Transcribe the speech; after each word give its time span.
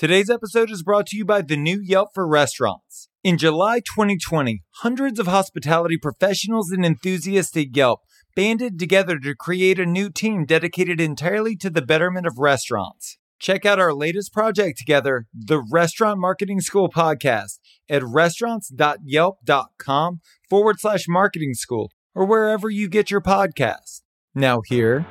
Today's 0.00 0.30
episode 0.30 0.70
is 0.70 0.82
brought 0.82 1.08
to 1.08 1.16
you 1.18 1.26
by 1.26 1.42
the 1.42 1.58
new 1.58 1.78
Yelp 1.78 2.14
for 2.14 2.26
Restaurants. 2.26 3.10
In 3.22 3.36
July 3.36 3.80
2020, 3.80 4.62
hundreds 4.76 5.20
of 5.20 5.26
hospitality 5.26 5.98
professionals 5.98 6.70
and 6.70 6.86
enthusiasts 6.86 7.54
at 7.54 7.76
Yelp 7.76 8.00
banded 8.34 8.78
together 8.78 9.18
to 9.18 9.34
create 9.34 9.78
a 9.78 9.84
new 9.84 10.08
team 10.08 10.46
dedicated 10.46 11.02
entirely 11.02 11.54
to 11.56 11.68
the 11.68 11.82
betterment 11.82 12.26
of 12.26 12.38
restaurants. 12.38 13.18
Check 13.38 13.66
out 13.66 13.78
our 13.78 13.92
latest 13.92 14.32
project 14.32 14.78
together, 14.78 15.26
the 15.34 15.62
Restaurant 15.70 16.18
Marketing 16.18 16.62
School 16.62 16.88
podcast, 16.88 17.58
at 17.90 18.02
restaurants.yelp.com 18.02 20.20
forward 20.48 20.80
slash 20.80 21.04
marketing 21.08 21.52
school 21.52 21.92
or 22.14 22.24
wherever 22.24 22.70
you 22.70 22.88
get 22.88 23.10
your 23.10 23.20
podcasts. 23.20 24.00
Now, 24.34 24.62
here 24.66 25.04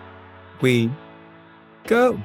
we 0.62 0.90
go 1.86 2.20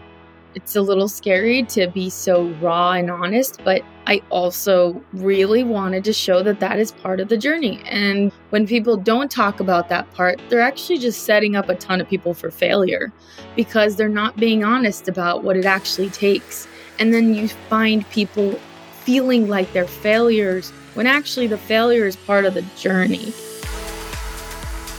it's 0.54 0.76
a 0.76 0.82
little 0.82 1.08
scary 1.08 1.64
to 1.64 1.88
be 1.88 2.08
so 2.08 2.48
raw 2.60 2.92
and 2.92 3.10
honest, 3.10 3.60
but 3.64 3.82
I 4.06 4.22
also 4.30 5.02
really 5.12 5.64
wanted 5.64 6.04
to 6.04 6.12
show 6.12 6.42
that 6.42 6.60
that 6.60 6.78
is 6.78 6.92
part 6.92 7.18
of 7.18 7.28
the 7.28 7.36
journey. 7.36 7.82
And 7.86 8.30
when 8.50 8.66
people 8.66 8.96
don't 8.96 9.30
talk 9.30 9.58
about 9.58 9.88
that 9.88 10.12
part, 10.14 10.40
they're 10.48 10.60
actually 10.60 10.98
just 10.98 11.24
setting 11.24 11.56
up 11.56 11.68
a 11.68 11.74
ton 11.74 12.00
of 12.00 12.08
people 12.08 12.34
for 12.34 12.50
failure 12.50 13.12
because 13.56 13.96
they're 13.96 14.08
not 14.08 14.36
being 14.36 14.62
honest 14.62 15.08
about 15.08 15.42
what 15.42 15.56
it 15.56 15.64
actually 15.64 16.10
takes. 16.10 16.68
And 16.98 17.12
then 17.12 17.34
you 17.34 17.48
find 17.48 18.08
people 18.10 18.52
feeling 19.00 19.48
like 19.48 19.72
they're 19.72 19.86
failures 19.86 20.70
when 20.94 21.06
actually 21.06 21.48
the 21.48 21.58
failure 21.58 22.06
is 22.06 22.14
part 22.14 22.44
of 22.44 22.54
the 22.54 22.62
journey. 22.76 23.32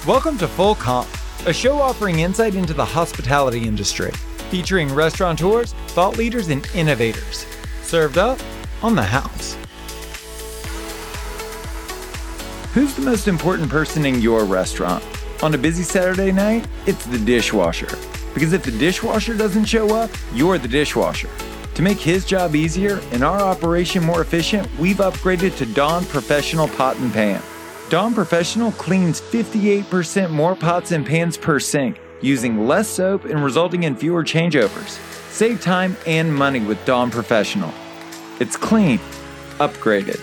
Welcome 0.06 0.38
to 0.40 0.48
Full 0.48 0.76
Comp, 0.76 1.08
a 1.46 1.54
show 1.54 1.80
offering 1.80 2.20
insight 2.20 2.56
into 2.56 2.74
the 2.74 2.86
hospitality 2.86 3.66
industry 3.66 4.12
featuring 4.56 4.88
restaurateurs, 4.96 5.74
thought 5.88 6.16
leaders, 6.16 6.48
and 6.48 6.66
innovators. 6.74 7.46
Served 7.82 8.18
up 8.18 8.40
on 8.82 8.96
the 8.96 9.04
house. 9.04 9.58
Who's 12.74 12.96
the 12.96 13.02
most 13.02 13.28
important 13.28 13.70
person 13.70 14.06
in 14.06 14.22
your 14.22 14.46
restaurant? 14.46 15.04
On 15.44 15.54
a 15.54 15.58
busy 15.58 15.84
Saturday 15.84 16.32
night, 16.32 16.66
it's 16.86 17.06
the 17.06 17.18
dishwasher. 17.18 17.98
Because 18.34 18.54
if 18.54 18.64
the 18.64 18.72
dishwasher 18.72 19.36
doesn't 19.36 19.66
show 19.66 19.94
up, 19.94 20.10
you're 20.34 20.58
the 20.58 20.70
dishwasher. 20.70 21.30
To 21.74 21.82
make 21.82 22.00
his 22.00 22.24
job 22.24 22.56
easier 22.56 23.02
and 23.12 23.26
our 23.26 23.42
operation 23.42 24.06
more 24.06 24.22
efficient, 24.22 24.70
we've 24.80 25.04
upgraded 25.10 25.58
to 25.58 25.66
Dawn 25.66 26.06
Professional 26.06 26.70
Pot 26.70 26.96
and 27.00 27.12
Pan. 27.12 27.42
Dawn 27.90 28.14
Professional 28.14 28.72
cleans 28.72 29.20
58% 29.20 30.30
more 30.30 30.56
pots 30.56 30.94
and 30.94 31.06
pans 31.06 31.36
per 31.36 31.60
sink 31.60 32.00
using 32.22 32.68
less 32.68 32.88
soap 32.88 33.26
and 33.26 33.44
resulting 33.44 33.84
in 33.84 33.96
fewer 33.96 34.24
changeovers. 34.24 35.00
Save 35.32 35.62
time 35.62 35.98
and 36.08 36.34
money 36.34 36.60
with 36.60 36.84
Dawn 36.86 37.12
Professional. 37.12 37.74
It's 38.40 38.58
clean, 38.58 39.00
upgraded. 39.60 40.22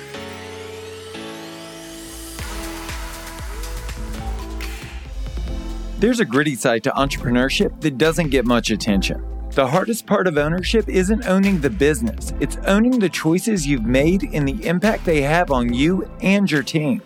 There's 5.99 6.19
a 6.19 6.25
gritty 6.25 6.57
side 6.57 6.83
to 6.85 6.91
entrepreneurship 6.91 7.81
that 7.83 7.97
doesn't 7.97 8.31
get 8.31 8.45
much 8.45 8.71
attention. 8.71 9.25
The 9.51 9.69
hardest 9.69 10.07
part 10.07 10.27
of 10.27 10.37
ownership 10.37 10.89
isn't 10.89 11.27
owning 11.27 11.61
the 11.61 11.71
business, 11.71 12.33
it's 12.41 12.57
owning 12.67 12.99
the 12.99 13.09
choices 13.09 13.67
you've 13.67 13.85
made 13.85 14.25
and 14.33 14.49
the 14.49 14.67
impact 14.67 15.05
they 15.05 15.21
have 15.21 15.51
on 15.51 15.73
you 15.73 16.11
and 16.23 16.51
your 16.51 16.63
team. 16.63 17.03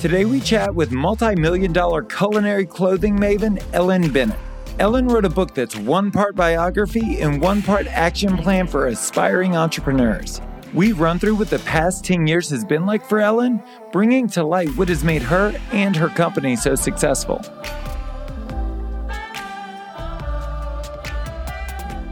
Today 0.00 0.24
we 0.24 0.40
chat 0.40 0.74
with 0.74 0.92
multi 0.92 1.34
million 1.34 1.74
dollar 1.74 2.02
culinary 2.02 2.64
clothing 2.64 3.18
maven 3.18 3.62
Ellen 3.74 4.10
Bennett. 4.10 4.38
Ellen 4.78 5.06
wrote 5.06 5.26
a 5.26 5.28
book 5.28 5.52
that's 5.52 5.76
one 5.76 6.10
part 6.10 6.34
biography 6.34 7.20
and 7.20 7.38
one 7.38 7.60
part 7.60 7.86
action 7.86 8.38
plan 8.38 8.66
for 8.66 8.86
aspiring 8.86 9.58
entrepreneurs. 9.58 10.40
We 10.72 10.92
run 10.92 11.18
through 11.18 11.34
what 11.34 11.50
the 11.50 11.58
past 11.58 12.02
10 12.02 12.26
years 12.26 12.48
has 12.48 12.64
been 12.64 12.86
like 12.86 13.06
for 13.06 13.20
Ellen, 13.20 13.62
bringing 13.92 14.26
to 14.28 14.42
light 14.42 14.70
what 14.70 14.88
has 14.88 15.04
made 15.04 15.20
her 15.20 15.52
and 15.70 15.94
her 15.94 16.08
company 16.08 16.56
so 16.56 16.74
successful. 16.74 17.42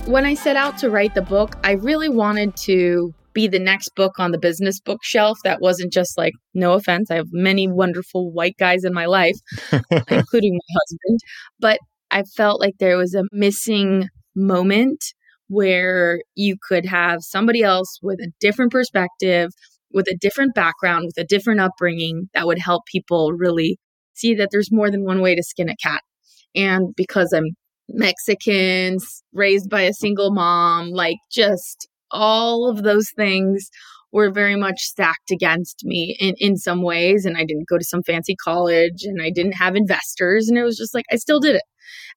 When 0.05 0.27
I 0.27 0.35
set 0.35 0.57
out 0.57 0.77
to 0.79 0.91
write 0.91 1.15
the 1.15 1.23
book, 1.23 1.57
I 1.65 1.73
really 1.73 2.11
wanted 2.11 2.55
to 2.57 3.15
be 3.39 3.47
the 3.47 3.61
next 3.61 3.95
book 3.95 4.19
on 4.19 4.33
the 4.33 4.39
business 4.39 4.81
bookshelf 4.81 5.39
that 5.45 5.61
wasn't 5.61 5.93
just 5.93 6.19
like, 6.19 6.33
no 6.55 6.73
offense, 6.73 7.09
I 7.09 7.15
have 7.15 7.29
many 7.31 7.69
wonderful 7.69 8.33
white 8.33 8.57
guys 8.59 8.83
in 8.83 8.93
my 8.93 9.07
life, 9.07 9.37
including 10.09 10.55
my 10.55 10.75
husband, 10.81 11.21
but 11.61 11.79
I 12.11 12.25
felt 12.37 12.61
like 12.61 12.75
there 12.81 12.97
was 12.97 13.15
a 13.15 13.23
missing 13.31 14.09
moment 14.35 14.99
where 15.47 16.21
you 16.35 16.57
could 16.69 16.85
have 16.85 17.21
somebody 17.21 17.63
else 17.63 18.01
with 18.03 18.19
a 18.19 18.33
different 18.41 18.73
perspective, 18.73 19.51
with 19.93 20.09
a 20.09 20.19
different 20.21 20.57
background, 20.57 21.05
with 21.07 21.25
a 21.25 21.29
different 21.29 21.61
upbringing 21.61 22.29
that 22.35 22.45
would 22.45 22.59
help 22.59 22.83
people 22.87 23.33
really 23.35 23.79
see 24.15 24.35
that 24.35 24.49
there's 24.51 24.73
more 24.73 24.91
than 24.91 25.05
one 25.05 25.21
way 25.21 25.37
to 25.37 25.45
skin 25.45 25.69
a 25.69 25.77
cat. 25.81 26.03
And 26.57 26.93
because 26.97 27.33
I'm 27.33 27.51
Mexican, 27.89 28.99
raised 29.33 29.71
by 29.71 29.83
a 29.83 29.93
single 29.93 30.33
mom, 30.33 30.91
like 30.91 31.19
just 31.31 31.89
all 32.11 32.69
of 32.69 32.83
those 32.83 33.11
things 33.17 33.71
were 34.13 34.31
very 34.31 34.57
much 34.57 34.81
stacked 34.81 35.31
against 35.31 35.85
me 35.85 36.17
in, 36.19 36.35
in 36.39 36.57
some 36.57 36.83
ways. 36.83 37.25
And 37.25 37.37
I 37.37 37.45
didn't 37.45 37.69
go 37.69 37.79
to 37.79 37.85
some 37.85 38.03
fancy 38.03 38.35
college 38.43 39.05
and 39.05 39.21
I 39.21 39.31
didn't 39.31 39.53
have 39.53 39.77
investors. 39.77 40.49
And 40.49 40.57
it 40.57 40.65
was 40.65 40.79
just 40.79 40.95
like, 40.95 41.05
I 41.13 41.17
still 41.17 41.41
did 41.41 41.57
it. 41.57 41.65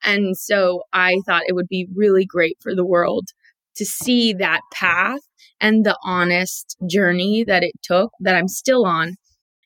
And 0.03 0.38
so 0.38 0.84
I 0.94 1.16
thought 1.25 1.44
it 1.47 1.56
would 1.56 1.68
be 1.68 1.88
really 1.96 2.25
great 2.25 2.57
for 2.62 2.75
the 2.75 2.85
world 2.85 3.28
to 3.75 3.85
see 3.85 4.34
that 4.34 4.62
path 4.74 5.22
and 5.59 5.85
the 5.85 5.97
honest 6.03 6.75
journey 6.90 7.44
that 7.46 7.63
it 7.63 7.73
took 7.84 8.12
that 8.19 8.35
I'm 8.35 8.47
still 8.47 8.85
on 8.85 9.16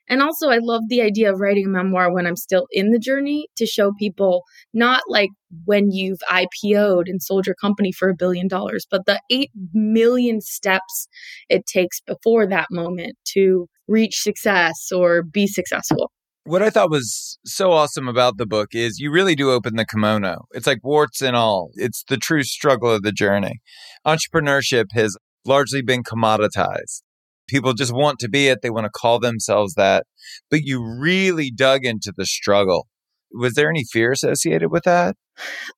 and 0.07 0.21
also, 0.21 0.49
I 0.49 0.59
love 0.61 0.83
the 0.87 1.01
idea 1.01 1.31
of 1.31 1.39
writing 1.39 1.65
a 1.65 1.69
memoir 1.69 2.13
when 2.13 2.27
I'm 2.27 2.35
still 2.35 2.67
in 2.71 2.91
the 2.91 2.99
journey 2.99 3.47
to 3.57 3.65
show 3.65 3.91
people 3.97 4.43
not 4.73 5.03
like 5.07 5.29
when 5.65 5.91
you've 5.91 6.19
IPO'd 6.29 7.07
and 7.07 7.21
sold 7.21 7.47
your 7.47 7.55
company 7.55 7.91
for 7.91 8.09
a 8.09 8.15
billion 8.15 8.47
dollars, 8.47 8.85
but 8.89 9.05
the 9.05 9.19
8 9.31 9.49
million 9.73 10.41
steps 10.41 11.07
it 11.49 11.65
takes 11.65 12.01
before 12.01 12.45
that 12.47 12.67
moment 12.69 13.15
to 13.33 13.67
reach 13.87 14.21
success 14.21 14.91
or 14.93 15.23
be 15.23 15.47
successful. 15.47 16.11
What 16.43 16.61
I 16.61 16.69
thought 16.69 16.91
was 16.91 17.39
so 17.43 17.71
awesome 17.71 18.07
about 18.07 18.37
the 18.37 18.45
book 18.45 18.69
is 18.73 18.99
you 18.99 19.11
really 19.11 19.33
do 19.33 19.49
open 19.49 19.77
the 19.77 19.85
kimono. 19.85 20.45
It's 20.51 20.67
like 20.67 20.83
warts 20.83 21.21
and 21.21 21.35
all. 21.35 21.71
It's 21.73 22.03
the 22.07 22.17
true 22.17 22.43
struggle 22.43 22.91
of 22.91 23.01
the 23.01 23.11
journey. 23.11 23.61
Entrepreneurship 24.05 24.85
has 24.91 25.17
largely 25.43 25.81
been 25.81 26.03
commoditized. 26.03 27.01
People 27.47 27.73
just 27.73 27.93
want 27.93 28.19
to 28.19 28.29
be 28.29 28.47
it. 28.47 28.59
They 28.61 28.69
want 28.69 28.85
to 28.85 28.91
call 28.91 29.19
themselves 29.19 29.75
that. 29.75 30.05
But 30.49 30.61
you 30.63 30.83
really 30.83 31.51
dug 31.51 31.85
into 31.85 32.11
the 32.15 32.25
struggle. 32.25 32.87
Was 33.31 33.53
there 33.53 33.69
any 33.69 33.83
fear 33.91 34.11
associated 34.11 34.71
with 34.71 34.83
that? 34.83 35.15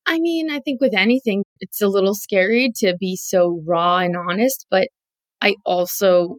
I 0.06 0.18
mean, 0.18 0.50
I 0.50 0.60
think 0.60 0.80
with 0.80 0.94
anything, 0.94 1.44
it's 1.60 1.82
a 1.82 1.88
little 1.88 2.14
scary 2.14 2.70
to 2.76 2.96
be 2.98 3.16
so 3.16 3.60
raw 3.66 3.98
and 3.98 4.16
honest, 4.16 4.66
but 4.70 4.88
I 5.40 5.54
also 5.64 6.36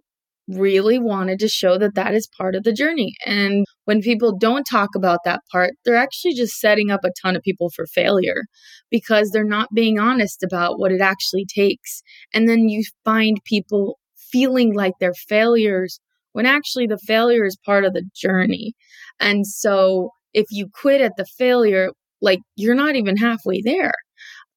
really 0.47 0.97
wanted 0.97 1.39
to 1.39 1.47
show 1.47 1.78
that 1.78 1.95
that 1.95 2.13
is 2.13 2.28
part 2.38 2.56
of 2.56 2.63
the 2.63 2.73
journey. 2.73 3.13
And 3.25 3.66
when 3.85 4.01
people 4.01 4.35
don't 4.35 4.63
talk 4.63 4.89
about 4.95 5.19
that 5.25 5.41
part, 5.51 5.73
they're 5.85 5.95
actually 5.95 6.34
just 6.34 6.59
setting 6.59 6.89
up 6.89 7.01
a 7.03 7.12
ton 7.22 7.35
of 7.35 7.44
people 7.44 7.69
for 7.75 7.85
failure 7.85 8.44
because 8.89 9.29
they're 9.29 9.44
not 9.44 9.69
being 9.75 10.00
honest 10.00 10.44
about 10.44 10.79
what 10.79 10.91
it 10.91 11.01
actually 11.01 11.45
takes. 11.45 12.01
And 12.34 12.50
then 12.50 12.68
you 12.68 12.84
find 13.06 13.38
people 13.45 13.98
feeling 14.31 14.73
like 14.73 14.94
they're 15.00 15.13
failures 15.13 16.00
when 16.34 16.45
actually 16.45 16.88
the 16.88 16.97
failure 16.97 17.45
is 17.45 17.57
part 17.66 17.85
of 17.85 17.94
the 17.94 18.03
journey. 18.16 18.73
And 19.19 19.45
so 19.47 20.12
if 20.34 20.45
you 20.51 20.69
quit 20.73 21.01
at 21.01 21.13
the 21.17 21.25
failure, 21.25 21.90
like 22.22 22.39
you're 22.56 22.75
not 22.75 22.95
even 22.95 23.18
halfway 23.18 23.62
there. 23.62 23.94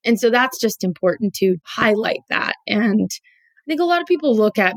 And 0.05 0.19
so 0.19 0.31
that's 0.31 0.61
just 0.61 0.85
important 0.85 1.35
to 1.35 1.57
highlight 1.65 2.21
that. 2.29 2.55
And 2.67 3.09
I 3.11 3.65
think 3.71 3.81
a 3.81 3.85
lot 3.85 4.01
of 4.01 4.07
people 4.07 4.37
look 4.37 4.59
at 4.59 4.77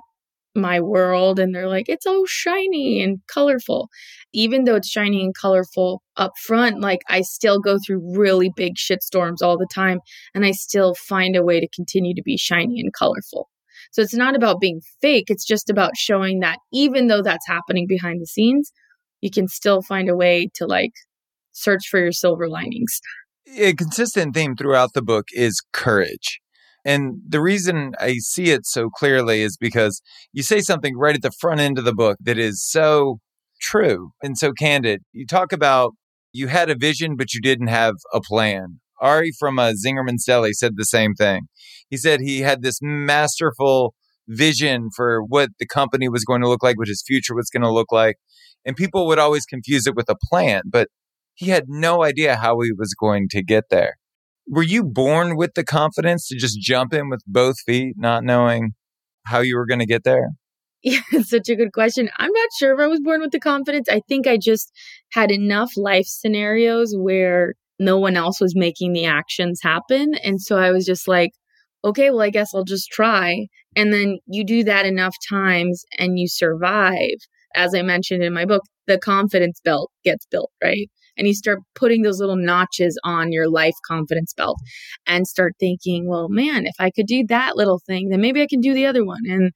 my 0.56 0.80
world 0.80 1.38
and 1.38 1.54
they're 1.54 1.68
like, 1.68 1.90
it's 1.90 2.06
all 2.06 2.26
shiny 2.26 3.02
and 3.02 3.20
colorful. 3.28 3.90
Even 4.34 4.64
though 4.64 4.76
it's 4.76 4.90
shiny 4.90 5.22
and 5.22 5.36
colorful 5.36 6.02
up 6.16 6.32
front, 6.46 6.80
like 6.80 7.02
I 7.10 7.22
still 7.22 7.60
go 7.60 7.78
through 7.86 8.18
really 8.18 8.52
big 8.56 8.76
shitstorms 8.76 9.42
all 9.42 9.58
the 9.58 9.68
time 9.74 10.00
and 10.34 10.46
I 10.46 10.52
still 10.52 10.96
find 10.96 11.36
a 11.36 11.44
way 11.44 11.60
to 11.60 11.68
continue 11.76 12.16
to 12.16 12.24
be 12.24 12.38
shiny 12.38 12.80
and 12.80 12.94
colorful. 12.94 13.50
So 13.96 14.02
it's 14.02 14.14
not 14.14 14.36
about 14.36 14.60
being 14.60 14.82
fake, 15.02 15.28
it's 15.30 15.46
just 15.46 15.70
about 15.70 15.96
showing 15.96 16.42
that 16.42 16.58
even 16.74 17.08
though 17.08 17.22
that's 17.22 17.48
happening 17.48 17.88
behind 17.88 18.20
the 18.20 18.26
scenes, 18.26 18.74
you 19.22 19.32
can 19.32 19.48
still 19.48 19.82
find 19.82 20.10
a 20.10 20.16
way 20.18 20.50
to 20.56 20.66
like 20.66 20.92
search 21.54 21.88
for 21.88 22.02
your 22.02 22.12
silver 22.12 22.50
linings. 22.50 23.00
A 23.58 23.74
consistent 23.74 24.36
theme 24.36 24.58
throughout 24.58 24.92
the 24.96 25.02
book 25.02 25.28
is 25.32 25.64
courage. 25.72 26.42
And 26.84 27.22
the 27.26 27.40
reason 27.40 27.94
I 27.98 28.16
see 28.18 28.50
it 28.50 28.66
so 28.66 28.90
clearly 28.90 29.42
is 29.42 29.56
because 29.56 30.02
you 30.34 30.44
say 30.44 30.60
something 30.60 30.98
right 30.98 31.16
at 31.16 31.22
the 31.22 31.32
front 31.32 31.62
end 31.62 31.80
of 31.80 31.86
the 31.86 31.96
book 31.96 32.18
that 32.22 32.38
is 32.38 32.62
so 32.62 33.20
true 33.62 34.10
and 34.22 34.38
so 34.38 34.52
candid. 34.52 35.04
You 35.14 35.26
talk 35.26 35.54
about 35.54 35.94
you 36.34 36.48
had 36.48 36.70
a 36.70 36.76
vision, 36.76 37.16
but 37.16 37.34
you 37.34 37.40
didn't 37.40 37.68
have 37.68 37.96
a 38.14 38.20
plan. 38.20 38.82
Ari 39.00 39.32
from 39.40 39.58
uh, 39.58 39.72
Zingerman's 39.72 40.26
Deli 40.26 40.52
said 40.52 40.74
the 40.76 40.84
same 40.84 41.14
thing. 41.14 41.48
He 41.90 41.98
said 41.98 42.20
he 42.20 42.40
had 42.40 42.62
this 42.62 42.80
masterful 42.82 43.94
vision 44.28 44.90
for 44.96 45.22
what 45.22 45.50
the 45.60 45.68
company 45.68 46.10
was 46.10 46.24
going 46.24 46.42
to 46.42 46.50
look 46.50 46.64
like, 46.64 46.78
what 46.78 46.88
his 46.88 47.04
future 47.06 47.36
was 47.36 47.50
going 47.50 47.64
to 47.64 47.72
look 47.72 47.92
like. 47.92 48.16
And 48.66 48.76
people 48.76 49.06
would 49.08 49.20
always 49.20 49.46
confuse 49.46 49.86
it 49.86 49.96
with 49.96 50.10
a 50.10 50.16
plan, 50.30 50.64
but 50.66 50.88
he 51.36 51.50
had 51.50 51.66
no 51.68 52.04
idea 52.04 52.36
how 52.36 52.60
he 52.62 52.72
was 52.72 52.96
going 53.00 53.28
to 53.30 53.44
get 53.44 53.66
there. 53.70 53.98
Were 54.48 54.64
you 54.64 54.84
born 54.84 55.38
with 55.38 55.54
the 55.56 55.64
confidence 55.64 56.28
to 56.28 56.38
just 56.38 56.60
jump 56.60 56.94
in 56.94 57.10
with 57.10 57.22
both 57.28 57.56
feet, 57.66 57.96
not 57.98 58.24
knowing 58.24 58.72
how 59.26 59.40
you 59.40 59.56
were 59.58 59.66
going 59.66 59.80
to 59.80 59.86
get 59.86 60.04
there? 60.04 60.30
Yeah, 60.84 61.02
it's 61.12 61.30
such 61.30 61.50
a 61.50 61.56
good 61.56 61.74
question. 61.74 62.10
I'm 62.18 62.32
not 62.32 62.50
sure 62.58 62.74
if 62.74 62.80
I 62.80 62.88
was 62.88 63.02
born 63.02 63.22
with 63.22 63.32
the 63.32 63.40
confidence. 63.40 63.90
I 63.90 64.02
think 64.08 64.28
I 64.28 64.38
just 64.38 64.72
had 65.12 65.32
enough 65.32 65.74
life 65.76 66.06
scenarios 66.08 66.94
where 66.96 67.56
no 67.80 67.98
one 68.00 68.16
else 68.16 68.40
was 68.40 68.56
making 68.56 68.94
the 68.94 69.06
actions 69.06 69.60
happen. 69.62 70.16
And 70.16 70.42
so 70.42 70.58
I 70.58 70.72
was 70.72 70.86
just 70.86 71.08
like, 71.08 71.32
okay, 71.86 72.10
well, 72.10 72.22
I 72.22 72.32
guess 72.32 72.54
I'll 72.54 72.64
just 72.64 72.90
try. 72.92 73.48
And 73.76 73.94
then 73.94 74.18
you 74.26 74.44
do 74.44 74.64
that 74.64 74.86
enough 74.86 75.16
times 75.30 75.86
and 75.98 76.20
you 76.20 76.28
survive. 76.28 77.18
As 77.56 77.74
I 77.74 77.84
mentioned 77.84 78.24
in 78.24 78.34
my 78.34 78.46
book, 78.46 78.64
the 78.88 78.98
confidence 78.98 79.62
belt 79.64 79.92
gets 80.04 80.26
built, 80.26 80.52
right? 80.64 80.90
And 81.18 81.28
you 81.28 81.34
start 81.34 81.60
putting 81.76 82.02
those 82.02 82.20
little 82.20 82.36
notches 82.36 83.00
on 83.06 83.32
your 83.32 83.50
life 83.50 83.76
confidence 83.88 84.34
belt 84.34 84.58
and 85.08 85.26
start 85.26 85.54
thinking, 85.60 86.10
well, 86.10 86.28
man, 86.28 86.66
if 86.66 86.76
I 86.80 86.92
could 86.92 87.08
do 87.08 87.24
that 87.30 87.56
little 87.56 87.80
thing, 87.88 88.10
then 88.10 88.20
maybe 88.20 88.42
I 88.42 88.48
can 88.50 88.60
do 88.60 88.74
the 88.74 88.86
other 88.86 89.06
one. 89.06 89.22
And 89.26 89.52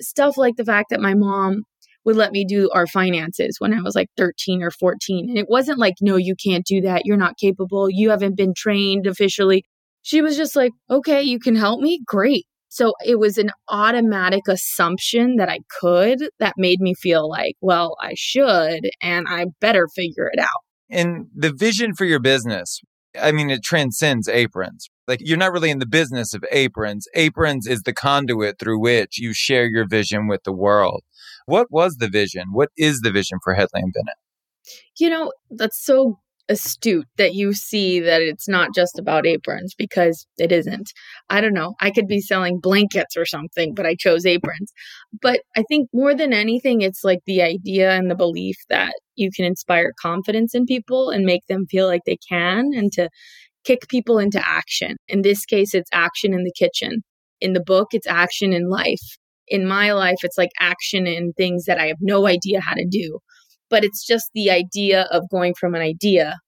stuff 0.00 0.36
like 0.36 0.54
the 0.56 0.64
fact 0.64 0.90
that 0.90 1.00
my 1.00 1.14
mom 1.14 1.62
would 2.04 2.16
let 2.16 2.32
me 2.32 2.44
do 2.44 2.68
our 2.72 2.86
finances 2.86 3.56
when 3.58 3.72
I 3.72 3.80
was 3.80 3.94
like 3.94 4.08
13 4.16 4.62
or 4.62 4.70
14. 4.70 5.28
And 5.28 5.38
it 5.38 5.46
wasn't 5.48 5.78
like, 5.78 5.94
no, 6.00 6.16
you 6.16 6.34
can't 6.34 6.64
do 6.64 6.80
that. 6.82 7.02
You're 7.04 7.16
not 7.16 7.38
capable. 7.38 7.88
You 7.88 8.10
haven't 8.10 8.36
been 8.36 8.54
trained 8.56 9.06
officially. 9.06 9.64
She 10.02 10.20
was 10.20 10.36
just 10.36 10.56
like, 10.56 10.72
okay, 10.90 11.22
you 11.22 11.38
can 11.38 11.54
help 11.54 11.80
me. 11.80 12.00
Great. 12.06 12.46
So 12.68 12.94
it 13.04 13.18
was 13.18 13.36
an 13.36 13.50
automatic 13.68 14.48
assumption 14.48 15.36
that 15.36 15.50
I 15.50 15.58
could 15.80 16.30
that 16.38 16.54
made 16.56 16.80
me 16.80 16.94
feel 16.94 17.28
like, 17.28 17.54
well, 17.60 17.96
I 18.00 18.14
should 18.16 18.88
and 19.02 19.26
I 19.28 19.46
better 19.60 19.88
figure 19.94 20.30
it 20.32 20.38
out. 20.38 20.48
And 20.88 21.26
the 21.34 21.52
vision 21.52 21.94
for 21.94 22.04
your 22.06 22.18
business, 22.18 22.80
I 23.20 23.30
mean, 23.30 23.50
it 23.50 23.62
transcends 23.62 24.26
aprons. 24.26 24.88
Like 25.06 25.20
you're 25.22 25.36
not 25.36 25.52
really 25.52 25.70
in 25.70 25.80
the 25.80 25.86
business 25.86 26.32
of 26.32 26.44
aprons. 26.50 27.06
Aprons 27.14 27.66
is 27.66 27.82
the 27.82 27.92
conduit 27.92 28.58
through 28.58 28.80
which 28.80 29.18
you 29.18 29.34
share 29.34 29.66
your 29.66 29.86
vision 29.86 30.26
with 30.26 30.44
the 30.44 30.52
world. 30.52 31.02
What 31.44 31.66
was 31.70 31.96
the 31.96 32.08
vision? 32.08 32.52
What 32.52 32.70
is 32.78 33.00
the 33.00 33.10
vision 33.10 33.38
for 33.44 33.52
Hedley 33.52 33.82
and 33.82 33.92
Bennett? 33.92 34.16
You 34.98 35.10
know, 35.10 35.32
that's 35.50 35.84
so 35.84 36.20
astute 36.48 37.06
that 37.16 37.34
you 37.34 37.52
see 37.52 38.00
that 38.00 38.20
it's 38.20 38.48
not 38.48 38.74
just 38.74 38.98
about 38.98 39.26
aprons 39.26 39.74
because 39.76 40.26
it 40.38 40.52
isn't. 40.52 40.92
I 41.30 41.40
don't 41.40 41.54
know. 41.54 41.74
I 41.80 41.90
could 41.90 42.06
be 42.06 42.20
selling 42.20 42.60
blankets 42.60 43.16
or 43.16 43.24
something, 43.24 43.74
but 43.74 43.86
I 43.86 43.94
chose 43.94 44.26
aprons. 44.26 44.72
But 45.20 45.40
I 45.56 45.62
think 45.68 45.88
more 45.92 46.14
than 46.14 46.32
anything, 46.32 46.82
it's 46.82 47.04
like 47.04 47.20
the 47.26 47.42
idea 47.42 47.92
and 47.92 48.10
the 48.10 48.16
belief 48.16 48.56
that 48.68 48.94
you 49.16 49.30
can 49.34 49.44
inspire 49.44 49.92
confidence 50.00 50.54
in 50.54 50.66
people 50.66 51.10
and 51.10 51.24
make 51.24 51.46
them 51.48 51.66
feel 51.70 51.86
like 51.86 52.02
they 52.06 52.18
can 52.28 52.70
and 52.74 52.92
to 52.92 53.08
kick 53.64 53.88
people 53.88 54.18
into 54.18 54.40
action. 54.46 54.96
In 55.08 55.22
this 55.22 55.44
case, 55.44 55.74
it's 55.74 55.90
action 55.92 56.34
in 56.34 56.44
the 56.44 56.52
kitchen. 56.56 57.02
In 57.40 57.52
the 57.52 57.62
book, 57.62 57.88
it's 57.92 58.06
action 58.06 58.52
in 58.52 58.68
life. 58.68 59.18
In 59.48 59.66
my 59.66 59.92
life, 59.92 60.18
it's 60.22 60.38
like 60.38 60.50
action 60.60 61.06
in 61.06 61.32
things 61.32 61.64
that 61.64 61.78
I 61.78 61.86
have 61.86 61.98
no 62.00 62.26
idea 62.26 62.60
how 62.60 62.74
to 62.74 62.86
do 62.88 63.20
but 63.72 63.84
it's 63.84 64.06
just 64.06 64.30
the 64.34 64.50
idea 64.50 65.08
of 65.10 65.30
going 65.30 65.54
from 65.58 65.74
an 65.74 65.80
idea 65.80 66.38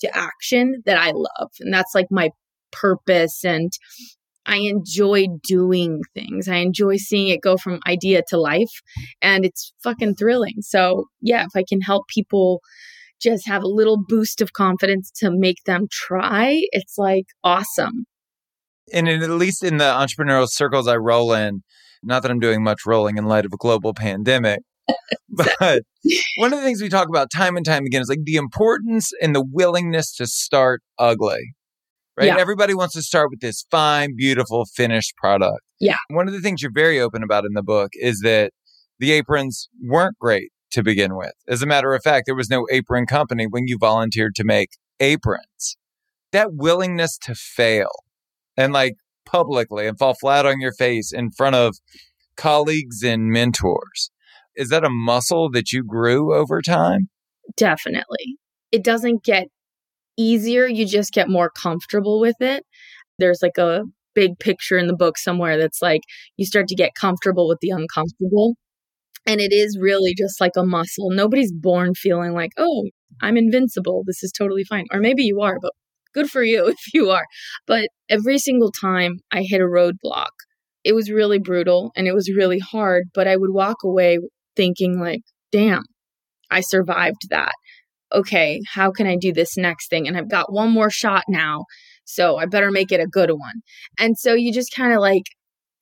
to 0.00 0.14
action 0.14 0.82
that 0.84 0.98
I 0.98 1.12
love. 1.12 1.50
And 1.60 1.72
that's 1.72 1.94
like 1.94 2.08
my 2.10 2.30
purpose. 2.72 3.44
And 3.44 3.70
I 4.46 4.56
enjoy 4.56 5.26
doing 5.46 6.00
things. 6.12 6.48
I 6.48 6.56
enjoy 6.56 6.96
seeing 6.96 7.28
it 7.28 7.40
go 7.40 7.56
from 7.56 7.78
idea 7.86 8.22
to 8.30 8.40
life. 8.40 8.82
And 9.22 9.44
it's 9.44 9.72
fucking 9.84 10.16
thrilling. 10.16 10.56
So, 10.60 11.06
yeah, 11.20 11.44
if 11.44 11.54
I 11.54 11.62
can 11.66 11.80
help 11.80 12.08
people 12.08 12.60
just 13.22 13.46
have 13.46 13.62
a 13.62 13.68
little 13.68 14.02
boost 14.08 14.40
of 14.40 14.52
confidence 14.52 15.12
to 15.18 15.30
make 15.30 15.62
them 15.64 15.86
try, 15.88 16.62
it's 16.72 16.98
like 16.98 17.26
awesome. 17.44 18.06
And 18.92 19.08
at 19.08 19.30
least 19.30 19.62
in 19.62 19.76
the 19.76 19.84
entrepreneurial 19.84 20.48
circles 20.48 20.88
I 20.88 20.96
roll 20.96 21.32
in, 21.32 21.62
not 22.02 22.22
that 22.22 22.32
I'm 22.32 22.40
doing 22.40 22.64
much 22.64 22.80
rolling 22.84 23.18
in 23.18 23.26
light 23.26 23.46
of 23.46 23.52
a 23.52 23.56
global 23.56 23.94
pandemic, 23.94 24.62
but 25.28 25.82
one 26.36 26.52
of 26.52 26.58
the 26.58 26.64
things 26.64 26.82
we 26.82 26.88
talk 26.88 27.08
about 27.08 27.30
time 27.30 27.56
and 27.56 27.64
time 27.64 27.84
again 27.84 28.02
is 28.02 28.08
like 28.08 28.24
the 28.24 28.36
importance 28.36 29.12
and 29.20 29.34
the 29.34 29.44
willingness 29.44 30.14
to 30.16 30.26
start 30.26 30.82
ugly. 30.98 31.54
Right? 32.16 32.26
Yeah. 32.26 32.38
Everybody 32.38 32.74
wants 32.74 32.94
to 32.94 33.02
start 33.02 33.30
with 33.30 33.40
this 33.40 33.64
fine, 33.70 34.14
beautiful, 34.16 34.66
finished 34.66 35.16
product. 35.16 35.62
Yeah. 35.80 35.96
One 36.08 36.28
of 36.28 36.34
the 36.34 36.40
things 36.40 36.60
you're 36.60 36.72
very 36.72 37.00
open 37.00 37.22
about 37.22 37.44
in 37.44 37.54
the 37.54 37.62
book 37.62 37.92
is 37.94 38.20
that 38.20 38.52
the 38.98 39.12
aprons 39.12 39.68
weren't 39.82 40.18
great 40.18 40.50
to 40.72 40.82
begin 40.82 41.16
with. 41.16 41.32
As 41.48 41.62
a 41.62 41.66
matter 41.66 41.94
of 41.94 42.02
fact, 42.02 42.26
there 42.26 42.34
was 42.34 42.50
no 42.50 42.66
apron 42.70 43.06
company 43.06 43.46
when 43.46 43.66
you 43.66 43.78
volunteered 43.78 44.34
to 44.36 44.44
make 44.44 44.70
aprons. 45.00 45.76
That 46.32 46.50
willingness 46.52 47.18
to 47.22 47.34
fail 47.34 47.90
and 48.56 48.72
like 48.72 48.94
publicly 49.24 49.86
and 49.86 49.98
fall 49.98 50.14
flat 50.14 50.46
on 50.46 50.60
your 50.60 50.72
face 50.72 51.12
in 51.12 51.30
front 51.30 51.56
of 51.56 51.76
colleagues 52.36 53.02
and 53.02 53.30
mentors 53.30 54.10
is 54.56 54.68
that 54.68 54.84
a 54.84 54.90
muscle 54.90 55.50
that 55.50 55.72
you 55.72 55.84
grew 55.84 56.34
over 56.34 56.60
time? 56.60 57.08
Definitely. 57.56 58.36
It 58.70 58.84
doesn't 58.84 59.24
get 59.24 59.48
easier, 60.16 60.66
you 60.66 60.86
just 60.86 61.12
get 61.12 61.28
more 61.28 61.50
comfortable 61.50 62.20
with 62.20 62.40
it. 62.40 62.64
There's 63.18 63.40
like 63.42 63.58
a 63.58 63.82
big 64.14 64.38
picture 64.38 64.76
in 64.76 64.86
the 64.86 64.96
book 64.96 65.16
somewhere 65.16 65.58
that's 65.58 65.80
like 65.80 66.02
you 66.36 66.44
start 66.44 66.68
to 66.68 66.74
get 66.74 66.94
comfortable 66.94 67.48
with 67.48 67.58
the 67.60 67.70
uncomfortable. 67.70 68.56
And 69.26 69.40
it 69.40 69.52
is 69.52 69.78
really 69.80 70.14
just 70.16 70.40
like 70.40 70.52
a 70.56 70.64
muscle. 70.64 71.10
Nobody's 71.10 71.52
born 71.52 71.94
feeling 71.94 72.32
like, 72.32 72.50
oh, 72.58 72.88
I'm 73.20 73.36
invincible. 73.36 74.02
This 74.06 74.22
is 74.22 74.32
totally 74.32 74.64
fine. 74.64 74.86
Or 74.92 75.00
maybe 75.00 75.22
you 75.22 75.40
are, 75.40 75.58
but 75.60 75.72
good 76.12 76.30
for 76.30 76.42
you 76.42 76.66
if 76.68 76.94
you 76.94 77.10
are. 77.10 77.24
But 77.66 77.88
every 78.08 78.38
single 78.38 78.72
time 78.72 79.20
I 79.30 79.42
hit 79.42 79.60
a 79.60 79.64
roadblock, 79.64 80.30
it 80.84 80.94
was 80.94 81.10
really 81.10 81.38
brutal 81.38 81.92
and 81.96 82.08
it 82.08 82.14
was 82.14 82.34
really 82.34 82.58
hard, 82.58 83.04
but 83.14 83.28
I 83.28 83.36
would 83.36 83.52
walk 83.52 83.78
away 83.84 84.18
thinking 84.56 85.00
like, 85.00 85.22
damn, 85.50 85.84
I 86.50 86.60
survived 86.60 87.28
that. 87.30 87.52
Okay, 88.12 88.60
how 88.74 88.90
can 88.90 89.06
I 89.06 89.16
do 89.16 89.32
this 89.32 89.56
next 89.56 89.88
thing? 89.88 90.06
And 90.06 90.16
I've 90.16 90.30
got 90.30 90.52
one 90.52 90.70
more 90.70 90.90
shot 90.90 91.24
now. 91.28 91.64
So 92.04 92.36
I 92.36 92.46
better 92.46 92.70
make 92.70 92.92
it 92.92 93.00
a 93.00 93.06
good 93.06 93.30
one. 93.30 93.62
And 93.98 94.18
so 94.18 94.34
you 94.34 94.52
just 94.52 94.74
kind 94.74 94.92
of 94.92 95.00
like 95.00 95.24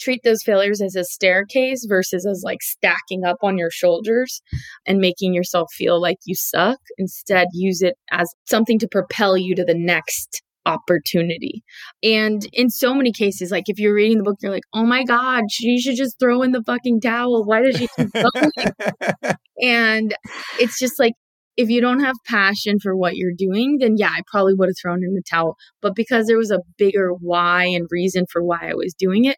treat 0.01 0.21
those 0.25 0.43
failures 0.43 0.81
as 0.81 0.97
a 0.97 1.05
staircase 1.05 1.85
versus 1.89 2.27
as 2.27 2.43
like 2.45 2.63
stacking 2.63 3.25
up 3.25 3.37
on 3.43 3.59
your 3.59 3.71
shoulders 3.71 4.41
and 4.87 4.99
making 4.99 5.35
yourself 5.35 5.69
feel 5.77 6.01
like 6.01 6.17
you 6.25 6.35
suck. 6.35 6.79
Instead, 6.99 7.49
use 7.53 7.83
it 7.83 7.95
as 8.11 8.29
something 8.49 8.79
to 8.79 8.89
propel 8.89 9.37
you 9.37 9.55
to 9.55 9.65
the 9.65 9.75
next 9.77 10.43
opportunity. 10.67 11.63
And 12.03 12.43
in 12.53 12.71
so 12.71 12.95
many 12.95 13.13
cases, 13.13 13.51
like 13.51 13.65
if 13.67 13.79
you're 13.79 13.95
reading 13.95 14.19
the 14.19 14.25
book, 14.25 14.37
you're 14.41 14.53
like, 14.53 14.65
oh 14.75 14.85
my 14.85 15.05
God, 15.05 15.45
she 15.51 15.81
should 15.81 15.97
just 15.97 16.19
throw 16.19 16.43
in 16.43 16.53
the 16.53 16.63
fucking 16.63 17.01
towel. 17.01 17.45
Why 17.45 17.63
does 17.63 17.77
she 17.77 17.89
keep 17.97 18.09
going? 18.13 19.35
and 19.63 20.15
it's 20.59 20.79
just 20.79 20.99
like, 20.99 21.15
if 21.57 21.69
you 21.69 21.81
don't 21.81 22.01
have 22.01 22.15
passion 22.27 22.79
for 22.81 22.97
what 22.97 23.17
you're 23.17 23.35
doing, 23.37 23.79
then 23.81 23.97
yeah, 23.97 24.09
I 24.09 24.23
probably 24.31 24.55
would 24.55 24.69
have 24.69 24.77
thrown 24.81 25.03
in 25.05 25.15
the 25.15 25.23
towel. 25.29 25.57
But 25.83 25.95
because 25.95 26.27
there 26.27 26.39
was 26.39 26.51
a 26.51 26.61
bigger 26.79 27.11
why 27.13 27.65
and 27.65 27.87
reason 27.91 28.25
for 28.31 28.43
why 28.43 28.71
I 28.71 28.75
was 28.75 28.95
doing 28.99 29.25
it, 29.27 29.37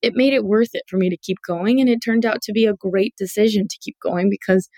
it 0.00 0.14
made 0.14 0.32
it 0.32 0.44
worth 0.44 0.70
it 0.72 0.84
for 0.88 0.96
me 0.96 1.10
to 1.10 1.16
keep 1.16 1.38
going. 1.46 1.80
And 1.80 1.88
it 1.88 1.98
turned 1.98 2.24
out 2.24 2.40
to 2.42 2.52
be 2.52 2.66
a 2.66 2.74
great 2.74 3.14
decision 3.18 3.66
to 3.68 3.78
keep 3.82 3.96
going 4.00 4.30
because 4.30 4.68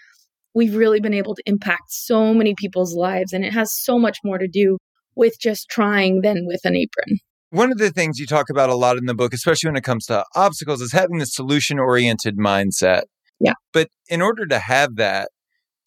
we've 0.54 0.74
really 0.74 1.00
been 1.00 1.14
able 1.14 1.34
to 1.34 1.42
impact 1.46 1.90
so 1.90 2.34
many 2.34 2.54
people's 2.56 2.94
lives. 2.94 3.32
And 3.32 3.44
it 3.44 3.52
has 3.52 3.72
so 3.72 3.98
much 3.98 4.18
more 4.24 4.38
to 4.38 4.48
do 4.48 4.78
with 5.14 5.38
just 5.40 5.68
trying 5.68 6.22
than 6.22 6.46
with 6.46 6.60
an 6.64 6.76
apron. 6.76 7.18
One 7.50 7.72
of 7.72 7.78
the 7.78 7.90
things 7.90 8.18
you 8.18 8.26
talk 8.26 8.48
about 8.48 8.70
a 8.70 8.76
lot 8.76 8.96
in 8.96 9.06
the 9.06 9.14
book, 9.14 9.34
especially 9.34 9.68
when 9.68 9.76
it 9.76 9.84
comes 9.84 10.06
to 10.06 10.24
obstacles, 10.36 10.80
is 10.80 10.92
having 10.92 11.18
the 11.18 11.26
solution 11.26 11.78
oriented 11.78 12.36
mindset. 12.36 13.02
Yeah. 13.40 13.54
But 13.72 13.88
in 14.08 14.22
order 14.22 14.46
to 14.46 14.58
have 14.58 14.96
that, 14.96 15.30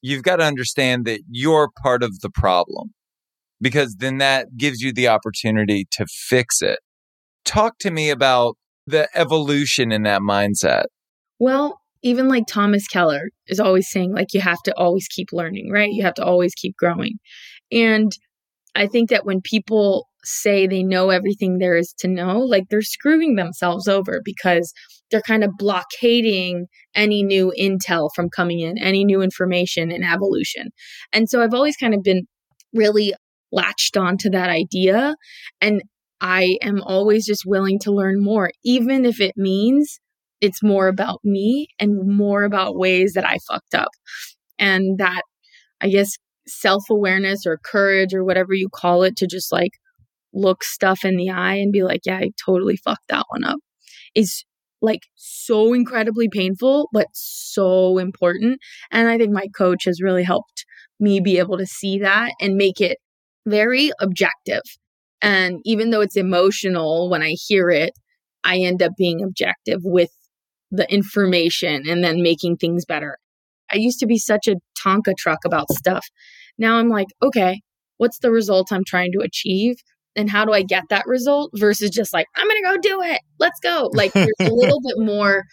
you've 0.01 0.24
got 0.24 0.38
to 0.38 0.44
understand 0.44 1.06
that 1.06 1.22
you're 1.30 1.70
part 1.82 2.03
of 2.03 2.20
the 2.20 2.30
problem 2.30 2.94
because 3.62 3.96
then 4.00 4.18
that 4.18 4.58
gives 4.58 4.82
you 4.82 4.92
the 4.92 5.08
opportunity 5.08 5.88
to 5.92 6.06
fix 6.06 6.62
it. 6.62 6.80
Talk 7.46 7.77
to 7.80 7.92
me 7.92 8.10
about 8.10 8.58
the 8.86 9.08
evolution 9.15 9.92
in 9.92 10.03
that 10.03 10.22
mindset. 10.22 10.86
Well, 11.39 11.80
even 12.01 12.27
like 12.27 12.46
Thomas 12.48 12.88
Keller 12.88 13.30
is 13.48 13.62
always 13.62 13.89
saying, 13.89 14.13
like, 14.13 14.34
you 14.34 14.42
have 14.42 14.62
to 14.65 14.77
always 14.77 15.08
keep 15.08 15.30
learning, 15.32 15.72
right? 15.72 15.92
You 15.92 16.03
have 16.03 16.15
to 16.15 16.25
always 16.25 16.53
keep 16.53 16.75
growing. 16.75 17.13
And 17.72 18.12
I 18.75 18.88
think 18.88 19.10
that 19.10 19.25
when 19.25 19.42
people 19.42 20.08
say 20.24 20.68
they 20.68 20.84
know 20.84 21.10
everything 21.10 21.58
there 21.60 21.75
is 21.75 21.94
to 22.00 22.08
know, 22.08 22.39
like 22.39 22.63
they're 22.70 22.82
screwing 22.82 23.36
themselves 23.36 23.88
over 23.88 24.22
because 24.24 24.74
they're 25.12 25.22
kind 25.22 25.44
of 25.44 25.51
blockading 25.58 26.68
any 26.96 27.24
new 27.24 27.53
intel 27.60 28.10
from 28.15 28.30
coming 28.30 28.60
in, 28.62 28.77
any 28.77 29.03
new 29.06 29.22
information 29.22 29.92
in 29.92 30.03
evolution. 30.03 30.70
And 31.12 31.30
so 31.30 31.42
I've 31.44 31.53
always 31.53 31.77
kind 31.77 31.94
of 31.94 32.03
been 32.03 32.24
really 32.74 33.13
latched 33.51 33.98
onto 33.98 34.30
that 34.32 34.50
idea. 34.50 35.15
And 35.62 35.84
I 36.22 36.58
am 36.62 36.82
always 36.82 37.25
just 37.25 37.44
willing 37.46 37.80
to 37.80 37.92
learn 37.92 38.24
more, 38.24 38.50
even 38.63 39.06
if 39.06 39.20
it 39.22 39.34
means 39.38 40.00
It's 40.42 40.62
more 40.62 40.89
about 40.89 41.20
me 41.24 41.68
and 41.80 42.06
more 42.06 42.44
about 42.44 42.75
ways 42.75 43.13
that 43.13 43.25
I 43.25 43.38
fucked 43.50 43.74
up. 43.74 43.88
And 44.60 44.98
that, 45.00 45.24
I 45.82 45.89
guess, 45.89 46.18
self 46.47 46.83
awareness 46.89 47.45
or 47.45 47.59
courage 47.63 48.13
or 48.13 48.23
whatever 48.23 48.53
you 48.53 48.69
call 48.73 49.03
it 49.03 49.15
to 49.17 49.27
just 49.27 49.51
like 49.51 49.71
look 50.33 50.63
stuff 50.63 51.05
in 51.05 51.15
the 51.15 51.29
eye 51.29 51.55
and 51.55 51.71
be 51.71 51.83
like, 51.83 52.01
yeah, 52.05 52.17
I 52.17 52.31
totally 52.43 52.77
fucked 52.77 53.07
that 53.09 53.25
one 53.29 53.43
up 53.43 53.59
is 54.15 54.43
like 54.81 55.01
so 55.15 55.73
incredibly 55.73 56.27
painful, 56.29 56.89
but 56.91 57.07
so 57.13 57.97
important. 57.97 58.59
And 58.91 59.07
I 59.07 59.17
think 59.17 59.31
my 59.31 59.47
coach 59.55 59.85
has 59.85 60.01
really 60.01 60.23
helped 60.23 60.65
me 61.00 61.19
be 61.19 61.38
able 61.38 61.57
to 61.57 61.65
see 61.65 62.00
that 62.00 62.31
and 62.41 62.55
make 62.55 62.81
it 62.81 62.97
very 63.45 63.91
objective. 64.01 64.62
And 65.21 65.59
even 65.63 65.89
though 65.89 66.01
it's 66.01 66.17
emotional 66.17 67.09
when 67.09 67.21
I 67.21 67.31
hear 67.31 67.69
it, 67.69 67.93
I 68.43 68.57
end 68.57 68.83
up 68.83 68.91
being 68.97 69.23
objective 69.23 69.79
with 69.83 70.09
the 70.69 70.91
information 70.91 71.83
and 71.88 72.03
then 72.03 72.21
making 72.21 72.57
things 72.57 72.83
better. 72.85 73.17
I 73.74 73.77
used 73.77 74.00
to 74.00 74.06
be 74.06 74.18
such 74.18 74.48
a 74.48 74.56
Tonka 74.84 75.15
truck 75.18 75.39
about 75.46 75.72
stuff. 75.72 76.06
Now 76.58 76.75
I'm 76.75 76.89
like, 76.89 77.08
okay, 77.22 77.62
what's 77.98 78.20
the 78.20 78.32
result 78.32 78.72
I'm 78.72 78.84
trying 78.86 79.12
to 79.13 79.20
achieve? 79.20 79.75
And 80.15 80.30
how 80.30 80.46
do 80.46 80.51
I 80.51 80.62
get 80.62 80.84
that 80.89 81.08
result 81.08 81.51
versus 81.56 81.89
just 81.89 82.13
like, 82.13 82.27
I'm 82.36 82.48
going 82.48 82.62
to 82.62 82.70
go 82.70 82.77
do 82.77 83.01
it. 83.01 83.22
Let's 83.39 83.60
go. 83.60 83.89
Like, 83.94 84.13
there's 84.13 84.30
a 84.39 84.53
little 84.53 84.80
bit 84.82 84.98
more 84.98 85.44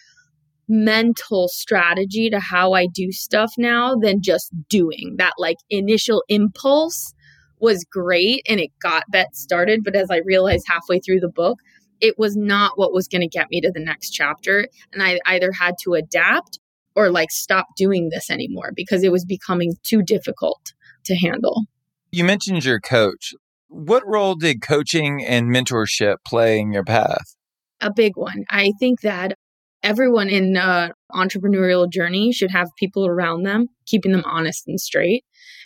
mental 0.67 1.47
strategy 1.47 2.29
to 2.29 2.39
how 2.39 2.73
I 2.73 2.87
do 2.93 3.11
stuff 3.11 3.53
now 3.57 3.95
than 3.95 4.21
just 4.21 4.51
doing 4.69 5.15
that. 5.17 5.33
Like, 5.37 5.57
initial 5.69 6.23
impulse 6.29 7.13
was 7.59 7.85
great 7.91 8.43
and 8.47 8.59
it 8.59 8.71
got 8.81 9.03
Bet 9.09 9.35
started. 9.35 9.83
But 9.83 9.95
as 9.95 10.09
I 10.11 10.21
realized 10.25 10.65
halfway 10.67 10.99
through 10.99 11.21
the 11.21 11.29
book, 11.29 11.59
it 11.99 12.17
was 12.17 12.35
not 12.35 12.77
what 12.77 12.93
was 12.93 13.07
going 13.07 13.21
to 13.21 13.27
get 13.27 13.47
me 13.51 13.61
to 13.61 13.71
the 13.71 13.79
next 13.79 14.09
chapter. 14.09 14.67
And 14.91 15.01
I 15.01 15.19
either 15.25 15.51
had 15.51 15.75
to 15.83 15.93
adapt 15.93 16.59
or 16.95 17.09
like 17.09 17.31
stop 17.31 17.67
doing 17.77 18.09
this 18.09 18.29
anymore 18.29 18.71
because 18.75 19.03
it 19.03 19.11
was 19.11 19.25
becoming 19.25 19.73
too 19.83 20.01
difficult 20.01 20.73
to 21.05 21.15
handle. 21.15 21.63
You 22.11 22.23
mentioned 22.23 22.65
your 22.65 22.79
coach. 22.79 23.33
What 23.67 24.05
role 24.05 24.35
did 24.35 24.61
coaching 24.61 25.23
and 25.23 25.49
mentorship 25.49 26.17
play 26.25 26.59
in 26.59 26.71
your 26.71 26.83
path? 26.83 27.35
A 27.79 27.91
big 27.91 28.13
one. 28.15 28.43
I 28.49 28.73
think 28.79 29.01
that 29.01 29.37
everyone 29.81 30.29
in 30.29 30.57
an 30.57 30.91
entrepreneurial 31.13 31.89
journey 31.91 32.31
should 32.31 32.51
have 32.51 32.67
people 32.77 33.07
around 33.07 33.43
them 33.43 33.67
keeping 33.85 34.11
them 34.11 34.23
honest 34.25 34.67
and 34.67 34.79
straight 34.79 35.23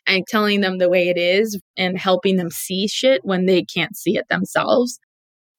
and 0.08 0.26
telling 0.28 0.62
them 0.62 0.78
the 0.78 0.90
way 0.90 1.10
it 1.10 1.18
is 1.18 1.60
and 1.78 1.98
helping 1.98 2.38
them 2.38 2.50
see 2.50 2.88
shit 2.88 3.22
when 3.24 3.46
they 3.46 3.64
can't 3.64 3.98
see 3.98 4.18
it 4.18 4.26
themselves. 4.30 5.00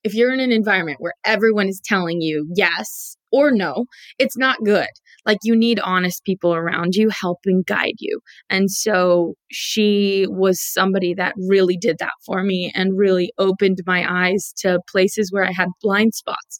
If 0.04 0.14
you're 0.14 0.32
in 0.32 0.40
an 0.40 0.52
environment 0.52 1.00
where 1.00 1.14
everyone 1.24 1.68
is 1.68 1.80
telling 1.84 2.20
you 2.20 2.48
yes 2.54 3.16
or 3.32 3.50
no, 3.50 3.86
it's 4.18 4.36
not 4.36 4.64
good 4.64 4.88
like 5.26 5.38
you 5.42 5.56
need 5.56 5.80
honest 5.80 6.24
people 6.24 6.54
around 6.54 6.94
you 6.94 7.10
helping 7.10 7.62
guide 7.66 7.96
you. 7.98 8.20
And 8.48 8.70
so 8.70 9.34
she 9.50 10.26
was 10.28 10.60
somebody 10.62 11.12
that 11.14 11.34
really 11.36 11.76
did 11.76 11.96
that 11.98 12.12
for 12.24 12.42
me 12.44 12.72
and 12.74 12.96
really 12.96 13.32
opened 13.36 13.78
my 13.86 14.06
eyes 14.08 14.54
to 14.58 14.80
places 14.88 15.30
where 15.32 15.44
I 15.44 15.52
had 15.52 15.68
blind 15.82 16.14
spots. 16.14 16.58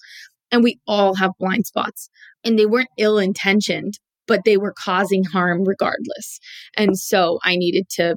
And 0.51 0.63
we 0.63 0.79
all 0.87 1.15
have 1.15 1.31
blind 1.39 1.67
spots. 1.67 2.11
And 2.45 2.59
they 2.59 2.67
weren't 2.67 2.89
ill 2.99 3.19
intentioned, 3.19 3.95
but 4.27 4.41
they 4.45 4.57
were 4.57 4.75
causing 4.77 5.25
harm 5.25 5.65
regardless. 5.65 6.41
And 6.77 6.99
so 6.99 7.39
I 7.45 7.57
needed 7.57 7.89
to 7.97 8.17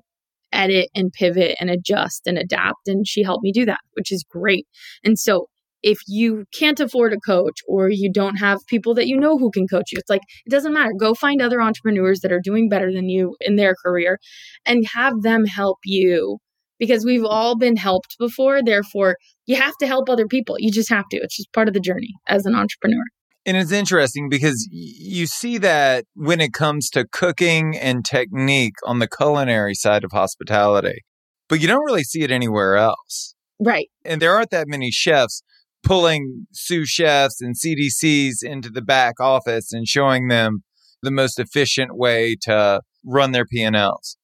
edit 0.51 0.89
and 0.96 1.13
pivot 1.13 1.56
and 1.60 1.70
adjust 1.70 2.24
and 2.25 2.38
adapt. 2.38 2.88
And 2.88 3.08
she 3.08 3.24
helped 3.24 3.44
me 3.44 3.51
do 3.51 3.65
that, 3.65 3.82
which 3.94 4.12
is 4.12 4.25
great. 4.29 4.68
And 5.03 5.18
so 5.18 5.48
if 5.82 5.98
you 6.08 6.46
can't 6.54 6.80
afford 6.80 7.14
a 7.14 7.20
coach 7.26 7.60
or 7.68 7.90
you 7.90 8.12
don't 8.12 8.38
have 8.38 8.60
people 8.68 8.94
that 8.96 9.08
you 9.08 9.18
know 9.18 9.38
who 9.38 9.52
can 9.52 9.68
coach 9.68 9.92
you, 9.92 9.98
it's 9.98 10.10
like, 10.10 10.22
it 10.46 10.50
doesn't 10.50 10.74
matter. 10.74 10.92
Go 11.00 11.14
find 11.14 11.42
other 11.42 11.62
entrepreneurs 11.62 12.20
that 12.22 12.32
are 12.32 12.42
doing 12.42 12.70
better 12.70 12.92
than 12.92 13.10
you 13.10 13.36
in 13.42 13.56
their 13.56 13.76
career 13.84 14.20
and 14.66 14.86
have 14.94 15.22
them 15.22 15.46
help 15.46 15.78
you 15.86 16.40
because 16.80 17.06
we've 17.06 17.26
all 17.26 17.58
been 17.58 17.76
helped 17.76 18.18
before. 18.20 18.62
Therefore, 18.64 19.18
you 19.46 19.56
have 19.56 19.76
to 19.80 19.88
help 19.88 20.10
other 20.10 20.28
people. 20.28 20.56
You 20.60 20.72
just 20.72 20.90
have 20.90 21.06
to. 21.12 21.18
It's 21.18 21.38
just 21.38 21.52
part 21.54 21.68
of 21.68 21.74
the 21.74 21.80
journey 21.80 22.14
as 22.28 22.46
an 22.46 22.56
entrepreneur. 22.56 23.04
And 23.46 23.56
it's 23.58 23.72
interesting 23.72 24.30
because 24.30 24.68
you 24.72 25.26
see 25.26 25.58
that 25.60 26.06
when 26.14 26.42
it 26.42 26.54
comes 26.54 26.90
to 26.92 27.08
cooking 27.10 27.78
and 27.78 28.04
technique 28.06 28.76
on 28.86 29.00
the 29.00 29.08
culinary 29.08 29.76
side 29.76 30.04
of 30.04 30.12
hospitality, 30.12 31.04
but 31.48 31.62
you 31.62 31.68
don't 31.68 31.86
really 31.86 32.04
see 32.04 32.22
it 32.22 32.32
anywhere 32.32 32.76
else. 32.76 33.36
Right. 33.60 33.90
And 34.06 34.22
there 34.22 34.36
aren't 34.36 34.52
that 34.52 34.68
many 34.68 34.92
chefs 34.92 35.42
pulling 35.84 36.48
sous 36.52 36.90
chefs 36.90 37.42
and 37.42 37.56
CDCs 37.56 38.44
into 38.44 38.70
the 38.70 38.82
back 38.82 39.20
office 39.20 39.72
and 39.72 39.88
showing 39.88 40.28
them 40.28 40.64
the 41.02 41.12
most 41.12 41.40
efficient 41.40 41.96
way 41.96 42.36
to 42.42 42.82
run 43.06 43.32
their 43.32 43.46
P&Ls. 43.46 44.18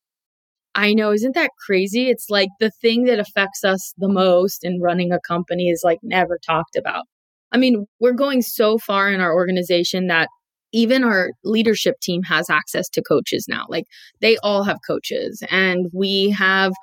I 0.76 0.94
know, 0.94 1.14
isn't 1.14 1.36
that 1.36 1.52
crazy? 1.66 2.10
It's 2.10 2.30
like 2.30 2.50
the 2.60 2.72
thing 2.82 3.06
that 3.06 3.20
affects 3.20 3.64
us 3.64 3.94
the 3.98 4.10
most 4.10 4.64
in 4.64 4.82
running 4.82 5.14
a 5.14 5.20
company 5.26 5.70
is 5.70 5.82
like 5.84 6.00
never 6.04 6.38
talked 6.46 6.76
about. 6.76 7.06
I 7.52 7.58
mean, 7.58 7.86
we're 8.02 8.12
going 8.12 8.42
so 8.42 8.78
far 8.78 9.10
in 9.10 9.22
our 9.22 9.34
organization 9.34 10.08
that 10.08 10.28
even 10.74 11.06
our 11.06 11.32
leadership 11.46 11.96
team 12.02 12.22
has 12.24 12.50
access 12.50 12.90
to 12.90 13.02
coaches 13.02 13.46
now. 13.48 13.66
Like 13.70 13.86
they 14.20 14.36
all 14.44 14.64
have 14.64 14.80
coaches 14.86 15.42
and 15.50 15.88
we 15.94 16.32
have 16.32 16.74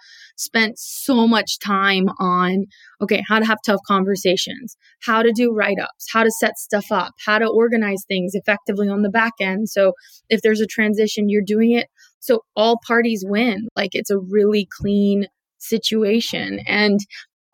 spent 0.43 0.79
so 0.79 1.27
much 1.27 1.59
time 1.59 2.09
on 2.19 2.65
okay, 3.01 3.23
how 3.29 3.39
to 3.39 3.45
have 3.45 3.59
tough 3.65 3.81
conversations, 3.87 4.77
how 5.03 5.23
to 5.23 5.33
do 5.35 5.53
write 5.53 5.79
ups, 5.81 6.07
how 6.13 6.23
to 6.23 6.31
set 6.31 6.57
stuff 6.59 6.87
up, 6.91 7.13
how 7.25 7.39
to 7.39 7.47
organize 7.47 8.05
things 8.07 8.33
effectively 8.35 8.89
on 8.89 9.03
the 9.03 9.11
back 9.11 9.33
end. 9.41 9.69
So 9.69 9.93
if 10.29 10.41
there's 10.43 10.61
a 10.61 10.67
transition, 10.67 11.29
you're 11.29 11.43
doing 11.45 11.73
it 11.73 11.89
so 12.23 12.45
all 12.55 12.79
parties 12.87 13.25
win. 13.27 13.69
Like 13.77 13.91
it's 13.93 14.11
a 14.11 14.19
really 14.19 14.69
clean 14.79 15.27
situation. 15.59 16.61
And 16.67 17.01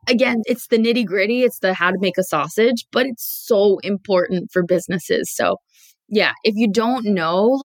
again, 0.08 0.42
it's 0.44 0.66
the 0.68 0.76
nitty 0.76 1.06
gritty, 1.06 1.42
it's 1.42 1.58
the 1.60 1.72
how 1.72 1.90
to 1.90 1.98
make 1.98 2.18
a 2.18 2.22
sausage, 2.22 2.84
but 2.92 3.06
it's 3.06 3.44
so 3.46 3.78
important 3.82 4.50
for 4.52 4.62
businesses. 4.62 5.34
So, 5.34 5.56
yeah, 6.08 6.32
if 6.44 6.54
you 6.54 6.70
don't 6.70 7.06
know, 7.06 7.62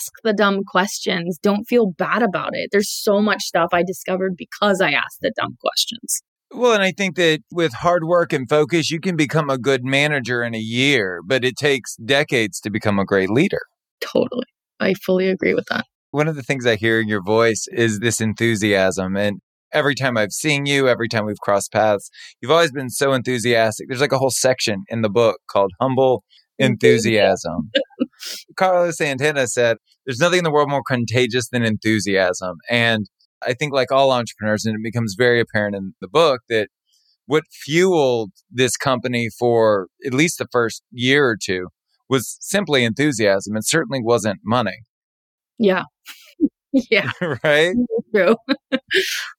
ask 0.00 0.12
the 0.24 0.32
dumb 0.32 0.64
questions. 0.64 1.38
Don't 1.42 1.64
feel 1.64 1.92
bad 1.92 2.22
about 2.22 2.50
it. 2.54 2.70
There's 2.72 2.90
so 2.90 3.20
much 3.20 3.42
stuff 3.42 3.70
I 3.72 3.82
discovered 3.82 4.34
because 4.36 4.80
I 4.80 4.92
asked 4.92 5.18
the 5.20 5.32
dumb 5.36 5.56
questions. 5.60 6.22
Well, 6.52 6.72
and 6.72 6.82
I 6.82 6.92
think 6.92 7.16
that 7.16 7.40
with 7.52 7.72
hard 7.74 8.04
work 8.04 8.32
and 8.32 8.48
focus, 8.48 8.90
you 8.90 8.98
can 8.98 9.14
become 9.14 9.50
a 9.50 9.58
good 9.58 9.84
manager 9.84 10.42
in 10.42 10.54
a 10.54 10.58
year, 10.58 11.20
but 11.24 11.44
it 11.44 11.56
takes 11.56 11.96
decades 11.96 12.60
to 12.60 12.70
become 12.70 12.98
a 12.98 13.04
great 13.04 13.30
leader. 13.30 13.60
Totally. 14.00 14.46
I 14.80 14.94
fully 14.94 15.28
agree 15.28 15.54
with 15.54 15.66
that. 15.70 15.84
One 16.10 16.26
of 16.26 16.34
the 16.34 16.42
things 16.42 16.66
I 16.66 16.76
hear 16.76 16.98
in 17.00 17.06
your 17.06 17.22
voice 17.22 17.66
is 17.70 18.00
this 18.00 18.20
enthusiasm. 18.20 19.16
And 19.16 19.40
every 19.72 19.94
time 19.94 20.16
I've 20.16 20.32
seen 20.32 20.66
you, 20.66 20.88
every 20.88 21.08
time 21.08 21.26
we've 21.26 21.38
crossed 21.40 21.70
paths, 21.70 22.10
you've 22.40 22.50
always 22.50 22.72
been 22.72 22.90
so 22.90 23.12
enthusiastic. 23.12 23.86
There's 23.88 24.00
like 24.00 24.12
a 24.12 24.18
whole 24.18 24.30
section 24.30 24.82
in 24.88 25.02
the 25.02 25.10
book 25.10 25.38
called 25.48 25.70
Humble 25.80 26.24
Enthusiasm. 26.58 27.70
Carlos 28.56 28.96
Santana 28.98 29.46
said, 29.46 29.78
There's 30.06 30.18
nothing 30.18 30.38
in 30.38 30.44
the 30.44 30.52
world 30.52 30.70
more 30.70 30.82
contagious 30.86 31.48
than 31.48 31.62
enthusiasm. 31.62 32.56
And 32.68 33.06
I 33.46 33.54
think, 33.54 33.72
like 33.72 33.90
all 33.90 34.12
entrepreneurs, 34.12 34.64
and 34.64 34.74
it 34.74 34.82
becomes 34.82 35.14
very 35.16 35.40
apparent 35.40 35.74
in 35.74 35.94
the 36.00 36.08
book 36.08 36.42
that 36.48 36.68
what 37.26 37.44
fueled 37.50 38.32
this 38.50 38.76
company 38.76 39.28
for 39.38 39.86
at 40.04 40.12
least 40.12 40.38
the 40.38 40.48
first 40.50 40.82
year 40.90 41.26
or 41.26 41.36
two 41.40 41.68
was 42.08 42.36
simply 42.40 42.84
enthusiasm. 42.84 43.56
It 43.56 43.66
certainly 43.66 44.00
wasn't 44.02 44.40
money. 44.44 44.80
Yeah. 45.58 45.84
Yeah. 46.72 47.10
right? 47.44 47.74
True. 48.14 48.36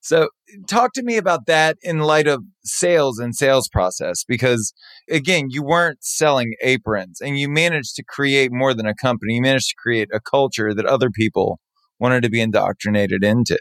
so, 0.00 0.28
talk 0.66 0.92
to 0.94 1.02
me 1.02 1.16
about 1.16 1.46
that 1.46 1.76
in 1.82 2.00
light 2.00 2.26
of 2.26 2.42
sales 2.64 3.18
and 3.18 3.34
sales 3.34 3.68
process 3.68 4.24
because 4.24 4.72
again, 5.10 5.46
you 5.50 5.62
weren't 5.62 5.98
selling 6.02 6.54
aprons 6.62 7.20
and 7.20 7.38
you 7.38 7.48
managed 7.48 7.96
to 7.96 8.04
create 8.04 8.50
more 8.52 8.74
than 8.74 8.86
a 8.86 8.94
company. 8.94 9.34
You 9.34 9.42
managed 9.42 9.70
to 9.70 9.76
create 9.76 10.08
a 10.12 10.20
culture 10.20 10.74
that 10.74 10.86
other 10.86 11.10
people 11.10 11.58
wanted 11.98 12.22
to 12.22 12.30
be 12.30 12.40
indoctrinated 12.40 13.22
into. 13.22 13.58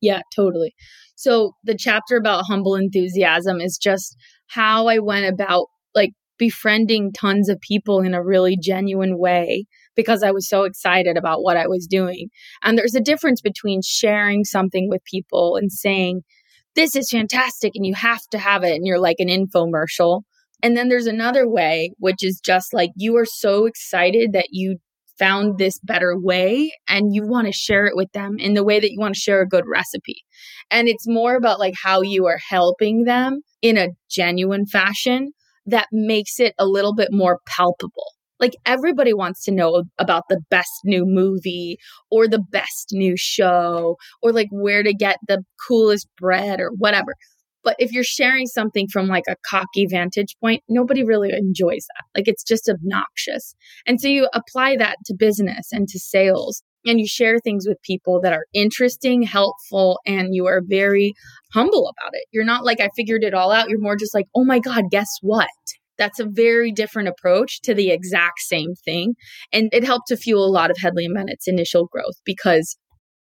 Yeah, 0.00 0.22
totally. 0.34 0.74
So, 1.16 1.52
the 1.64 1.76
chapter 1.76 2.16
about 2.16 2.44
humble 2.46 2.76
enthusiasm 2.76 3.60
is 3.60 3.76
just 3.76 4.16
how 4.46 4.88
I 4.88 4.98
went 4.98 5.26
about 5.26 5.66
like 5.94 6.12
befriending 6.38 7.12
tons 7.12 7.48
of 7.48 7.60
people 7.60 8.00
in 8.00 8.14
a 8.14 8.24
really 8.24 8.56
genuine 8.60 9.18
way 9.18 9.66
because 10.00 10.22
I 10.22 10.30
was 10.30 10.48
so 10.48 10.64
excited 10.64 11.18
about 11.18 11.42
what 11.42 11.58
I 11.58 11.66
was 11.66 11.86
doing. 11.86 12.28
And 12.62 12.78
there's 12.78 12.94
a 12.94 13.02
difference 13.02 13.42
between 13.42 13.82
sharing 13.84 14.44
something 14.44 14.88
with 14.88 15.04
people 15.04 15.56
and 15.56 15.70
saying, 15.70 16.22
this 16.74 16.96
is 16.96 17.10
fantastic 17.10 17.72
and 17.74 17.84
you 17.84 17.94
have 17.94 18.22
to 18.30 18.38
have 18.38 18.64
it 18.64 18.74
and 18.74 18.86
you're 18.86 18.98
like 18.98 19.16
an 19.18 19.28
infomercial. 19.28 20.22
And 20.62 20.74
then 20.74 20.88
there's 20.88 21.06
another 21.06 21.46
way, 21.46 21.92
which 21.98 22.24
is 22.24 22.40
just 22.42 22.72
like 22.72 22.90
you 22.96 23.14
are 23.18 23.26
so 23.26 23.66
excited 23.66 24.32
that 24.32 24.48
you 24.52 24.78
found 25.18 25.58
this 25.58 25.78
better 25.80 26.18
way 26.18 26.72
and 26.88 27.14
you 27.14 27.26
want 27.26 27.46
to 27.46 27.52
share 27.52 27.84
it 27.84 27.94
with 27.94 28.10
them 28.12 28.36
in 28.38 28.54
the 28.54 28.64
way 28.64 28.80
that 28.80 28.90
you 28.90 28.98
want 28.98 29.14
to 29.14 29.20
share 29.20 29.42
a 29.42 29.48
good 29.48 29.64
recipe. 29.70 30.24
And 30.70 30.88
it's 30.88 31.06
more 31.06 31.36
about 31.36 31.58
like 31.58 31.74
how 31.82 32.00
you 32.00 32.26
are 32.26 32.40
helping 32.48 33.04
them 33.04 33.42
in 33.60 33.76
a 33.76 33.88
genuine 34.10 34.64
fashion 34.64 35.32
that 35.66 35.88
makes 35.92 36.40
it 36.40 36.54
a 36.58 36.64
little 36.64 36.94
bit 36.94 37.08
more 37.10 37.40
palpable 37.46 38.14
Like 38.40 38.56
everybody 38.66 39.12
wants 39.12 39.44
to 39.44 39.52
know 39.52 39.84
about 39.98 40.24
the 40.28 40.40
best 40.50 40.70
new 40.84 41.04
movie 41.06 41.78
or 42.10 42.26
the 42.26 42.42
best 42.50 42.88
new 42.92 43.16
show 43.16 43.96
or 44.22 44.32
like 44.32 44.48
where 44.50 44.82
to 44.82 44.94
get 44.94 45.18
the 45.28 45.44
coolest 45.68 46.08
bread 46.18 46.60
or 46.60 46.70
whatever. 46.78 47.14
But 47.62 47.76
if 47.78 47.92
you're 47.92 48.04
sharing 48.04 48.46
something 48.46 48.88
from 48.88 49.06
like 49.06 49.24
a 49.28 49.36
cocky 49.48 49.86
vantage 49.86 50.34
point, 50.40 50.62
nobody 50.68 51.04
really 51.04 51.30
enjoys 51.32 51.86
that. 51.94 52.18
Like 52.18 52.26
it's 52.26 52.42
just 52.42 52.68
obnoxious. 52.68 53.54
And 53.86 54.00
so 54.00 54.08
you 54.08 54.28
apply 54.32 54.76
that 54.78 54.96
to 55.06 55.14
business 55.14 55.68
and 55.70 55.86
to 55.88 55.98
sales 55.98 56.62
and 56.86 56.98
you 56.98 57.06
share 57.06 57.38
things 57.38 57.66
with 57.68 57.76
people 57.82 58.20
that 58.22 58.32
are 58.32 58.46
interesting, 58.54 59.22
helpful, 59.22 60.00
and 60.06 60.34
you 60.34 60.46
are 60.46 60.62
very 60.64 61.12
humble 61.52 61.88
about 61.88 62.14
it. 62.14 62.24
You're 62.32 62.44
not 62.44 62.64
like, 62.64 62.80
I 62.80 62.88
figured 62.96 63.22
it 63.22 63.34
all 63.34 63.52
out. 63.52 63.68
You're 63.68 63.78
more 63.78 63.96
just 63.96 64.14
like, 64.14 64.26
oh 64.34 64.44
my 64.44 64.58
God, 64.60 64.84
guess 64.90 65.10
what? 65.20 65.48
That's 66.00 66.18
a 66.18 66.26
very 66.26 66.72
different 66.72 67.08
approach 67.08 67.60
to 67.62 67.74
the 67.74 67.90
exact 67.90 68.40
same 68.40 68.74
thing. 68.84 69.14
And 69.52 69.68
it 69.72 69.84
helped 69.84 70.08
to 70.08 70.16
fuel 70.16 70.44
a 70.44 70.50
lot 70.50 70.70
of 70.70 70.78
Hedley 70.78 71.04
and 71.04 71.14
Bennett's 71.14 71.46
initial 71.46 71.86
growth 71.86 72.16
because 72.24 72.76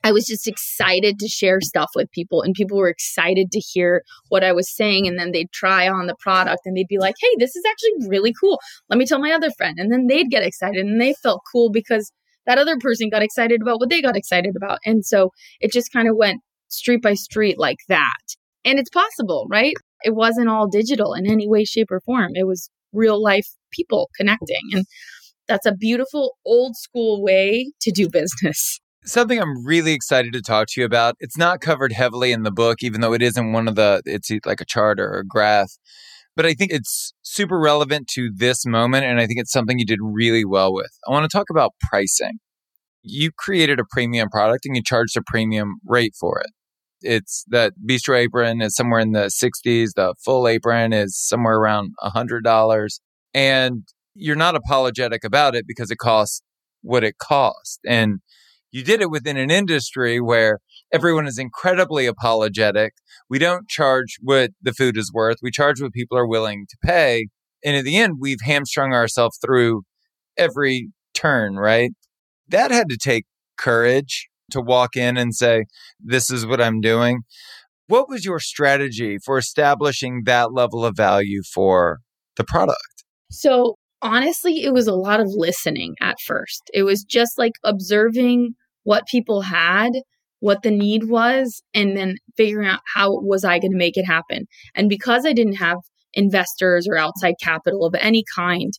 I 0.04 0.12
was 0.12 0.26
just 0.26 0.46
excited 0.46 1.18
to 1.18 1.28
share 1.28 1.58
stuff 1.60 1.90
with 1.96 2.10
people 2.12 2.40
and 2.42 2.54
people 2.54 2.78
were 2.78 2.88
excited 2.88 3.50
to 3.50 3.58
hear 3.58 4.02
what 4.28 4.44
I 4.44 4.52
was 4.52 4.74
saying 4.74 5.08
and 5.08 5.18
then 5.18 5.32
they'd 5.32 5.50
try 5.52 5.88
on 5.88 6.06
the 6.06 6.14
product 6.20 6.60
and 6.64 6.76
they'd 6.76 6.86
be 6.88 6.98
like, 6.98 7.16
"Hey, 7.20 7.34
this 7.38 7.56
is 7.56 7.64
actually 7.68 8.08
really 8.08 8.32
cool. 8.40 8.60
Let 8.88 8.98
me 8.98 9.06
tell 9.06 9.18
my 9.18 9.32
other 9.32 9.50
friend." 9.58 9.74
And 9.78 9.92
then 9.92 10.06
they'd 10.06 10.30
get 10.30 10.44
excited 10.44 10.86
and 10.86 11.00
they 11.00 11.14
felt 11.22 11.42
cool 11.52 11.70
because 11.70 12.12
that 12.46 12.58
other 12.58 12.76
person 12.78 13.10
got 13.10 13.22
excited 13.22 13.60
about 13.60 13.80
what 13.80 13.90
they 13.90 14.00
got 14.00 14.16
excited 14.16 14.54
about. 14.56 14.78
And 14.86 15.04
so 15.04 15.30
it 15.60 15.72
just 15.72 15.92
kind 15.92 16.08
of 16.08 16.16
went 16.16 16.40
street 16.68 17.02
by 17.02 17.14
street 17.14 17.58
like 17.58 17.78
that. 17.88 18.36
And 18.64 18.78
it's 18.78 18.90
possible, 18.90 19.46
right? 19.50 19.74
It 20.02 20.14
wasn't 20.14 20.48
all 20.48 20.68
digital 20.68 21.14
in 21.14 21.26
any 21.26 21.48
way, 21.48 21.64
shape, 21.64 21.90
or 21.90 22.00
form. 22.00 22.32
It 22.34 22.46
was 22.46 22.70
real 22.92 23.22
life 23.22 23.46
people 23.72 24.10
connecting. 24.16 24.62
And 24.72 24.84
that's 25.46 25.66
a 25.66 25.74
beautiful 25.74 26.36
old 26.44 26.76
school 26.76 27.22
way 27.22 27.72
to 27.80 27.90
do 27.90 28.08
business. 28.08 28.80
Something 29.04 29.40
I'm 29.40 29.64
really 29.64 29.92
excited 29.92 30.32
to 30.34 30.42
talk 30.42 30.68
to 30.70 30.80
you 30.80 30.84
about. 30.84 31.14
It's 31.18 31.38
not 31.38 31.60
covered 31.60 31.92
heavily 31.92 32.32
in 32.32 32.42
the 32.42 32.50
book, 32.50 32.78
even 32.82 33.00
though 33.00 33.14
it 33.14 33.22
isn't 33.22 33.52
one 33.52 33.66
of 33.66 33.74
the, 33.74 34.02
it's 34.04 34.30
like 34.44 34.60
a 34.60 34.66
chart 34.66 35.00
or 35.00 35.14
a 35.14 35.24
graph. 35.24 35.72
But 36.36 36.46
I 36.46 36.52
think 36.54 36.72
it's 36.72 37.14
super 37.22 37.58
relevant 37.58 38.08
to 38.14 38.30
this 38.34 38.66
moment. 38.66 39.06
And 39.06 39.18
I 39.18 39.26
think 39.26 39.40
it's 39.40 39.52
something 39.52 39.78
you 39.78 39.86
did 39.86 40.00
really 40.02 40.44
well 40.44 40.74
with. 40.74 40.90
I 41.08 41.12
want 41.12 41.28
to 41.28 41.34
talk 41.34 41.46
about 41.50 41.72
pricing. 41.80 42.38
You 43.02 43.30
created 43.36 43.80
a 43.80 43.84
premium 43.90 44.28
product 44.28 44.66
and 44.66 44.76
you 44.76 44.82
charged 44.84 45.16
a 45.16 45.22
premium 45.26 45.76
rate 45.86 46.12
for 46.18 46.40
it. 46.40 46.50
It's 47.02 47.44
that 47.48 47.74
bistro 47.86 48.16
apron 48.18 48.60
is 48.60 48.74
somewhere 48.74 49.00
in 49.00 49.12
the 49.12 49.26
60s. 49.26 49.90
The 49.94 50.14
full 50.24 50.48
apron 50.48 50.92
is 50.92 51.18
somewhere 51.18 51.56
around 51.56 51.92
$100. 52.02 53.00
And 53.34 53.82
you're 54.14 54.36
not 54.36 54.56
apologetic 54.56 55.24
about 55.24 55.54
it 55.54 55.64
because 55.66 55.90
it 55.90 55.98
costs 55.98 56.42
what 56.82 57.04
it 57.04 57.18
costs. 57.18 57.78
And 57.86 58.18
you 58.70 58.82
did 58.84 59.00
it 59.00 59.10
within 59.10 59.36
an 59.36 59.50
industry 59.50 60.20
where 60.20 60.58
everyone 60.92 61.26
is 61.26 61.38
incredibly 61.38 62.06
apologetic. 62.06 62.94
We 63.30 63.38
don't 63.38 63.68
charge 63.68 64.16
what 64.20 64.50
the 64.60 64.72
food 64.72 64.96
is 64.96 65.12
worth. 65.12 65.38
We 65.42 65.50
charge 65.50 65.80
what 65.80 65.92
people 65.92 66.18
are 66.18 66.26
willing 66.26 66.66
to 66.68 66.76
pay. 66.82 67.28
And 67.64 67.76
in 67.76 67.84
the 67.84 67.96
end, 67.96 68.14
we've 68.20 68.40
hamstrung 68.42 68.92
ourselves 68.92 69.38
through 69.44 69.82
every 70.36 70.90
turn, 71.14 71.56
right? 71.56 71.92
That 72.48 72.70
had 72.70 72.88
to 72.88 72.96
take 72.96 73.24
courage 73.56 74.28
to 74.50 74.60
walk 74.60 74.96
in 74.96 75.16
and 75.16 75.34
say, 75.34 75.64
This 76.00 76.30
is 76.30 76.46
what 76.46 76.60
I'm 76.60 76.80
doing. 76.80 77.22
What 77.86 78.08
was 78.08 78.24
your 78.24 78.38
strategy 78.38 79.18
for 79.24 79.38
establishing 79.38 80.22
that 80.26 80.52
level 80.52 80.84
of 80.84 80.96
value 80.96 81.42
for 81.42 82.00
the 82.36 82.44
product? 82.44 83.04
So, 83.30 83.76
honestly, 84.02 84.62
it 84.62 84.72
was 84.72 84.86
a 84.86 84.94
lot 84.94 85.20
of 85.20 85.28
listening 85.30 85.94
at 86.00 86.16
first. 86.26 86.70
It 86.74 86.82
was 86.82 87.02
just 87.02 87.38
like 87.38 87.52
observing 87.64 88.54
what 88.84 89.06
people 89.06 89.42
had, 89.42 89.90
what 90.40 90.62
the 90.62 90.70
need 90.70 91.04
was, 91.08 91.62
and 91.74 91.96
then 91.96 92.16
figuring 92.36 92.68
out 92.68 92.80
how 92.94 93.10
was 93.20 93.44
I 93.44 93.58
going 93.58 93.72
to 93.72 93.78
make 93.78 93.96
it 93.96 94.04
happen. 94.04 94.46
And 94.74 94.88
because 94.88 95.24
I 95.26 95.32
didn't 95.32 95.56
have 95.56 95.78
investors 96.14 96.86
or 96.88 96.96
outside 96.96 97.34
capital 97.42 97.84
of 97.84 97.94
any 97.98 98.24
kind, 98.34 98.72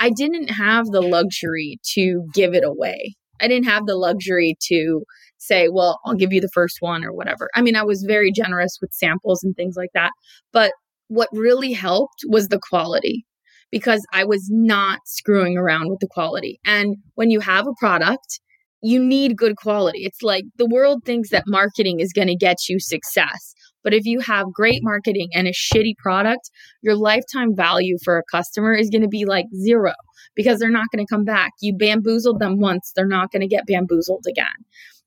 I 0.00 0.10
didn't 0.10 0.50
have 0.50 0.86
the 0.86 1.00
luxury 1.00 1.78
to 1.94 2.24
give 2.32 2.54
it 2.54 2.64
away. 2.64 3.16
I 3.40 3.48
didn't 3.48 3.66
have 3.66 3.86
the 3.86 3.96
luxury 3.96 4.56
to 4.68 5.02
say, 5.38 5.68
well, 5.68 6.00
I'll 6.04 6.14
give 6.14 6.32
you 6.32 6.40
the 6.40 6.50
first 6.52 6.78
one 6.80 7.04
or 7.04 7.12
whatever. 7.12 7.48
I 7.54 7.62
mean, 7.62 7.76
I 7.76 7.82
was 7.82 8.04
very 8.06 8.32
generous 8.32 8.78
with 8.80 8.92
samples 8.92 9.42
and 9.42 9.54
things 9.54 9.76
like 9.76 9.90
that. 9.94 10.10
But 10.52 10.72
what 11.08 11.28
really 11.32 11.72
helped 11.72 12.24
was 12.26 12.48
the 12.48 12.60
quality 12.68 13.24
because 13.70 14.04
I 14.12 14.24
was 14.24 14.48
not 14.50 15.00
screwing 15.06 15.56
around 15.56 15.90
with 15.90 16.00
the 16.00 16.08
quality. 16.08 16.58
And 16.64 16.96
when 17.14 17.30
you 17.30 17.40
have 17.40 17.66
a 17.66 17.74
product, 17.78 18.40
you 18.82 19.02
need 19.02 19.36
good 19.36 19.56
quality. 19.56 20.04
It's 20.04 20.22
like 20.22 20.44
the 20.56 20.66
world 20.66 21.02
thinks 21.04 21.30
that 21.30 21.44
marketing 21.46 22.00
is 22.00 22.12
going 22.12 22.28
to 22.28 22.36
get 22.36 22.68
you 22.68 22.78
success. 22.78 23.54
But 23.82 23.94
if 23.94 24.04
you 24.04 24.20
have 24.20 24.52
great 24.52 24.80
marketing 24.82 25.28
and 25.34 25.46
a 25.46 25.52
shitty 25.52 25.96
product, 25.98 26.50
your 26.82 26.96
lifetime 26.96 27.54
value 27.54 27.96
for 28.04 28.18
a 28.18 28.24
customer 28.30 28.74
is 28.74 28.90
going 28.90 29.02
to 29.02 29.08
be 29.08 29.24
like 29.24 29.46
zero 29.54 29.94
because 30.34 30.58
they're 30.58 30.70
not 30.70 30.86
going 30.92 31.04
to 31.04 31.12
come 31.12 31.24
back. 31.24 31.52
You 31.60 31.74
bamboozled 31.76 32.40
them 32.40 32.60
once, 32.60 32.92
they're 32.94 33.06
not 33.06 33.32
going 33.32 33.40
to 33.40 33.48
get 33.48 33.66
bamboozled 33.66 34.24
again. 34.28 34.46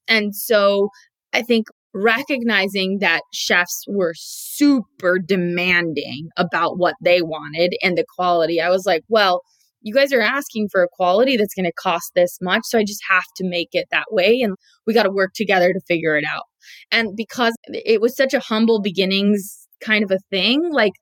And 0.07 0.35
so 0.35 0.89
I 1.33 1.41
think 1.41 1.67
recognizing 1.93 2.99
that 2.99 3.21
chefs 3.33 3.85
were 3.87 4.13
super 4.15 5.19
demanding 5.19 6.29
about 6.37 6.77
what 6.77 6.95
they 7.01 7.21
wanted 7.21 7.75
and 7.81 7.97
the 7.97 8.05
quality, 8.15 8.59
I 8.59 8.69
was 8.69 8.85
like, 8.85 9.03
well, 9.09 9.41
you 9.81 9.93
guys 9.93 10.13
are 10.13 10.21
asking 10.21 10.69
for 10.71 10.83
a 10.83 10.87
quality 10.91 11.37
that's 11.37 11.53
going 11.53 11.65
to 11.65 11.73
cost 11.73 12.11
this 12.15 12.37
much. 12.41 12.61
So 12.65 12.77
I 12.79 12.83
just 12.83 13.01
have 13.09 13.25
to 13.37 13.47
make 13.47 13.69
it 13.73 13.87
that 13.91 14.05
way. 14.11 14.41
And 14.41 14.55
we 14.85 14.93
got 14.93 15.03
to 15.03 15.11
work 15.11 15.31
together 15.33 15.73
to 15.73 15.81
figure 15.87 16.17
it 16.17 16.25
out. 16.31 16.43
And 16.91 17.15
because 17.15 17.53
it 17.67 18.01
was 18.01 18.15
such 18.15 18.33
a 18.33 18.39
humble 18.39 18.81
beginnings 18.81 19.67
kind 19.83 20.03
of 20.03 20.11
a 20.11 20.19
thing, 20.29 20.61
like, 20.71 20.93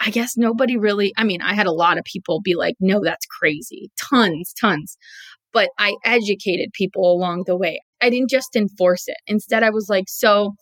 I 0.00 0.10
guess 0.10 0.36
nobody 0.36 0.76
really, 0.76 1.12
I 1.16 1.24
mean, 1.24 1.40
I 1.42 1.54
had 1.54 1.66
a 1.66 1.72
lot 1.72 1.98
of 1.98 2.04
people 2.04 2.40
be 2.42 2.54
like, 2.54 2.74
no, 2.80 3.00
that's 3.04 3.26
crazy. 3.26 3.90
Tons, 3.96 4.52
tons. 4.60 4.96
But 5.52 5.70
I 5.78 5.94
educated 6.04 6.70
people 6.72 7.12
along 7.12 7.44
the 7.46 7.56
way. 7.56 7.80
I 8.00 8.10
didn't 8.10 8.30
just 8.30 8.56
enforce 8.56 9.06
it. 9.06 9.16
Instead, 9.26 9.62
I 9.62 9.70
was 9.70 9.86
like, 9.88 10.06
so 10.08 10.54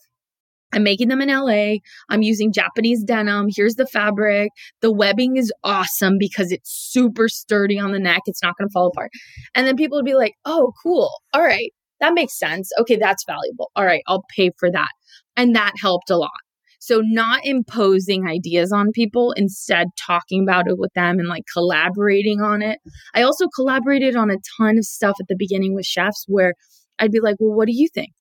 I'm 0.73 0.83
making 0.83 1.07
them 1.07 1.21
in 1.21 1.29
LA. 1.29 1.75
I'm 2.09 2.21
using 2.21 2.51
Japanese 2.51 3.03
denim. 3.03 3.47
Here's 3.55 3.75
the 3.75 3.85
fabric. 3.85 4.49
The 4.81 4.91
webbing 4.91 5.37
is 5.37 5.51
awesome 5.63 6.17
because 6.19 6.51
it's 6.51 6.69
super 6.69 7.29
sturdy 7.29 7.79
on 7.79 7.91
the 7.91 7.99
neck. 7.99 8.23
It's 8.25 8.43
not 8.43 8.55
going 8.57 8.67
to 8.67 8.73
fall 8.73 8.87
apart. 8.87 9.11
And 9.55 9.67
then 9.67 9.75
people 9.75 9.97
would 9.97 10.05
be 10.05 10.15
like, 10.15 10.33
oh, 10.45 10.73
cool. 10.83 11.11
All 11.33 11.43
right. 11.43 11.71
That 11.99 12.13
makes 12.13 12.37
sense. 12.37 12.69
Okay, 12.79 12.97
that's 12.97 13.23
valuable. 13.25 13.71
All 13.77 13.85
right, 13.85 14.03
I'll 14.07 14.25
pay 14.35 14.51
for 14.59 14.69
that. 14.69 14.89
And 15.37 15.55
that 15.55 15.71
helped 15.79 16.09
a 16.09 16.17
lot. 16.17 16.31
So, 16.79 17.01
not 17.01 17.45
imposing 17.45 18.27
ideas 18.27 18.73
on 18.73 18.91
people, 18.91 19.31
instead, 19.37 19.87
talking 19.97 20.43
about 20.43 20.67
it 20.67 20.77
with 20.77 20.91
them 20.95 21.17
and 21.17 21.29
like 21.29 21.45
collaborating 21.53 22.41
on 22.41 22.61
it. 22.61 22.79
I 23.13 23.21
also 23.21 23.47
collaborated 23.55 24.17
on 24.17 24.29
a 24.29 24.35
ton 24.57 24.77
of 24.77 24.83
stuff 24.83 25.15
at 25.21 25.27
the 25.29 25.37
beginning 25.37 25.73
with 25.73 25.85
chefs 25.85 26.25
where 26.27 26.55
I'd 26.99 27.11
be 27.11 27.21
like, 27.21 27.37
well, 27.39 27.55
what 27.55 27.67
do 27.67 27.73
you 27.73 27.87
think? 27.93 28.11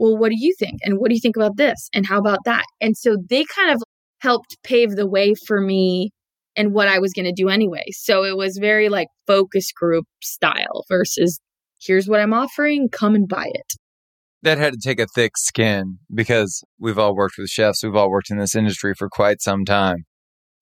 Well, 0.00 0.16
what 0.16 0.30
do 0.30 0.36
you 0.38 0.54
think? 0.58 0.80
And 0.82 0.98
what 0.98 1.10
do 1.10 1.14
you 1.14 1.20
think 1.20 1.36
about 1.36 1.58
this? 1.58 1.90
And 1.94 2.06
how 2.06 2.18
about 2.18 2.40
that? 2.46 2.64
And 2.80 2.96
so 2.96 3.16
they 3.28 3.44
kind 3.54 3.70
of 3.70 3.82
helped 4.20 4.56
pave 4.64 4.96
the 4.96 5.06
way 5.06 5.34
for 5.46 5.60
me 5.60 6.10
and 6.56 6.72
what 6.72 6.88
I 6.88 6.98
was 6.98 7.12
going 7.12 7.26
to 7.26 7.32
do 7.32 7.48
anyway. 7.50 7.84
So 7.90 8.24
it 8.24 8.36
was 8.36 8.56
very 8.58 8.88
like 8.88 9.08
focus 9.26 9.70
group 9.72 10.06
style 10.22 10.84
versus 10.88 11.38
here's 11.80 12.08
what 12.08 12.20
I'm 12.20 12.32
offering, 12.32 12.88
come 12.90 13.14
and 13.14 13.28
buy 13.28 13.50
it. 13.52 13.74
That 14.42 14.56
had 14.56 14.72
to 14.72 14.80
take 14.82 15.00
a 15.00 15.06
thick 15.06 15.36
skin 15.36 15.98
because 16.12 16.64
we've 16.78 16.98
all 16.98 17.14
worked 17.14 17.36
with 17.36 17.50
chefs, 17.50 17.84
we've 17.84 17.94
all 17.94 18.10
worked 18.10 18.30
in 18.30 18.38
this 18.38 18.54
industry 18.54 18.94
for 18.94 19.10
quite 19.10 19.42
some 19.42 19.66
time. 19.66 20.06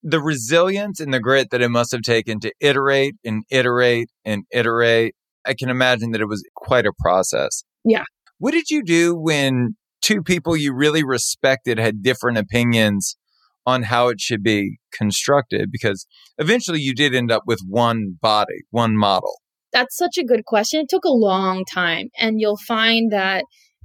The 0.02 0.20
resilience 0.20 0.98
and 0.98 1.14
the 1.14 1.20
grit 1.20 1.50
that 1.50 1.62
it 1.62 1.68
must 1.68 1.92
have 1.92 2.02
taken 2.02 2.40
to 2.40 2.52
iterate 2.60 3.14
and 3.24 3.44
iterate 3.50 4.10
and 4.24 4.42
iterate 4.50 5.14
I 5.48 5.54
can 5.54 5.70
imagine 5.70 6.10
that 6.10 6.20
it 6.20 6.28
was 6.28 6.44
quite 6.54 6.86
a 6.86 6.92
process. 6.98 7.64
Yeah. 7.84 8.04
What 8.38 8.52
did 8.52 8.70
you 8.70 8.82
do 8.82 9.16
when 9.16 9.76
two 10.00 10.22
people 10.22 10.56
you 10.56 10.74
really 10.74 11.02
respected 11.04 11.78
had 11.78 12.02
different 12.02 12.38
opinions 12.38 13.16
on 13.66 13.82
how 13.82 14.08
it 14.08 14.20
should 14.20 14.42
be 14.42 14.78
constructed? 14.92 15.70
Because 15.72 16.06
eventually 16.38 16.80
you 16.80 16.94
did 16.94 17.14
end 17.14 17.30
up 17.30 17.42
with 17.46 17.60
one 17.66 18.16
body, 18.20 18.62
one 18.70 18.96
model. 18.96 19.32
That's 19.72 19.96
such 19.96 20.16
a 20.18 20.24
good 20.24 20.44
question. 20.44 20.80
It 20.80 20.88
took 20.88 21.04
a 21.04 21.10
long 21.10 21.64
time. 21.64 22.08
And 22.18 22.40
you'll 22.40 22.56
find 22.56 23.12
that 23.12 23.44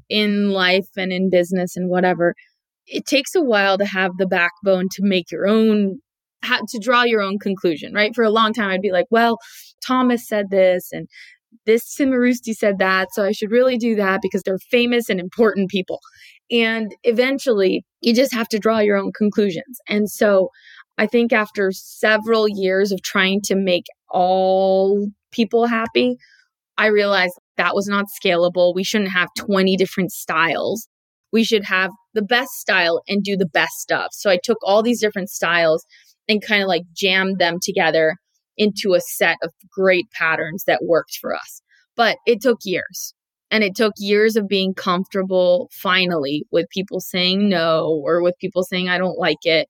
in 0.09 0.51
life 0.51 0.87
and 0.95 1.11
in 1.11 1.29
business 1.29 1.75
and 1.75 1.89
whatever, 1.89 2.35
it 2.85 3.05
takes 3.05 3.35
a 3.35 3.41
while 3.41 3.77
to 3.77 3.85
have 3.85 4.11
the 4.17 4.27
backbone 4.27 4.87
to 4.91 5.01
make 5.03 5.31
your 5.31 5.47
own 5.47 5.99
to 6.43 6.79
draw 6.79 7.03
your 7.03 7.21
own 7.21 7.39
conclusion, 7.39 7.93
right? 7.93 8.13
For 8.13 8.23
a 8.23 8.29
long 8.29 8.53
time, 8.53 8.69
I'd 8.69 8.81
be 8.81 8.91
like, 8.91 9.05
well, 9.09 9.37
Thomas 9.85 10.27
said 10.27 10.49
this, 10.49 10.89
and 10.91 11.07
this 11.65 11.95
Cimarusti 11.95 12.53
said 12.53 12.79
that, 12.79 13.09
so 13.13 13.23
I 13.23 13.31
should 13.31 13.51
really 13.51 13.77
do 13.77 13.95
that 13.95 14.21
because 14.21 14.43
they're 14.43 14.57
famous 14.57 15.09
and 15.09 15.19
important 15.19 15.69
people. 15.69 15.99
And 16.51 16.93
eventually, 17.03 17.85
you 18.01 18.13
just 18.13 18.33
have 18.33 18.47
to 18.49 18.59
draw 18.59 18.79
your 18.79 18.97
own 18.97 19.11
conclusions. 19.15 19.79
And 19.87 20.09
so 20.09 20.49
I 20.97 21.07
think 21.07 21.33
after 21.33 21.71
several 21.71 22.47
years 22.47 22.91
of 22.91 23.01
trying 23.01 23.41
to 23.45 23.55
make 23.55 23.85
all 24.09 25.07
people 25.31 25.65
happy, 25.65 26.17
I 26.77 26.87
realized 26.87 27.33
that 27.57 27.75
was 27.75 27.87
not 27.87 28.05
scalable. 28.23 28.75
We 28.75 28.83
shouldn't 28.83 29.11
have 29.11 29.29
20 29.37 29.75
different 29.77 30.11
styles. 30.11 30.87
We 31.31 31.43
should 31.43 31.63
have 31.63 31.91
the 32.13 32.21
best 32.21 32.51
style 32.59 33.01
and 33.07 33.23
do 33.23 33.35
the 33.35 33.47
best 33.47 33.79
stuff. 33.79 34.09
So 34.11 34.29
I 34.29 34.37
took 34.43 34.57
all 34.63 34.83
these 34.83 35.01
different 35.01 35.29
styles 35.29 35.85
and 36.27 36.41
kind 36.41 36.61
of 36.61 36.67
like 36.67 36.83
jammed 36.95 37.39
them 37.39 37.57
together 37.61 38.15
into 38.57 38.93
a 38.93 39.01
set 39.01 39.37
of 39.43 39.51
great 39.71 40.09
patterns 40.11 40.63
that 40.67 40.83
worked 40.83 41.17
for 41.19 41.33
us. 41.33 41.61
But 41.95 42.17
it 42.25 42.41
took 42.41 42.59
years. 42.63 43.13
And 43.51 43.63
it 43.63 43.75
took 43.75 43.93
years 43.97 44.35
of 44.35 44.47
being 44.47 44.73
comfortable 44.73 45.69
finally 45.71 46.43
with 46.51 46.69
people 46.69 46.99
saying 46.99 47.49
no 47.49 48.01
or 48.03 48.23
with 48.23 48.33
people 48.39 48.63
saying, 48.63 48.89
I 48.89 48.97
don't 48.97 49.19
like 49.19 49.45
it. 49.45 49.67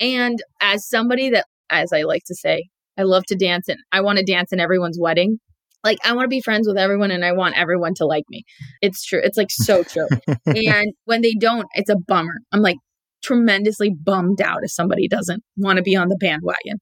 And 0.00 0.38
as 0.60 0.86
somebody 0.86 1.30
that, 1.30 1.46
as 1.70 1.94
I 1.94 2.02
like 2.02 2.24
to 2.26 2.34
say, 2.34 2.64
I 2.98 3.04
love 3.04 3.24
to 3.28 3.34
dance 3.34 3.68
and 3.68 3.78
I 3.90 4.02
want 4.02 4.18
to 4.18 4.24
dance 4.24 4.52
in 4.52 4.60
everyone's 4.60 4.98
wedding. 5.00 5.38
Like, 5.82 5.98
I 6.04 6.12
want 6.12 6.26
to 6.26 6.28
be 6.28 6.42
friends 6.42 6.68
with 6.68 6.76
everyone 6.76 7.10
and 7.10 7.24
I 7.24 7.32
want 7.32 7.56
everyone 7.56 7.94
to 7.94 8.06
like 8.06 8.24
me. 8.28 8.44
It's 8.82 9.02
true. 9.02 9.20
It's 9.22 9.38
like 9.38 9.50
so 9.50 9.82
true. 9.82 10.08
and 10.46 10.92
when 11.06 11.22
they 11.22 11.32
don't, 11.32 11.66
it's 11.74 11.90
a 11.90 11.96
bummer. 11.96 12.34
I'm 12.52 12.60
like 12.60 12.76
tremendously 13.22 13.90
bummed 13.90 14.40
out 14.40 14.60
if 14.62 14.70
somebody 14.70 15.08
doesn't 15.08 15.42
want 15.56 15.78
to 15.78 15.82
be 15.82 15.96
on 15.96 16.08
the 16.08 16.16
bandwagon. 16.16 16.78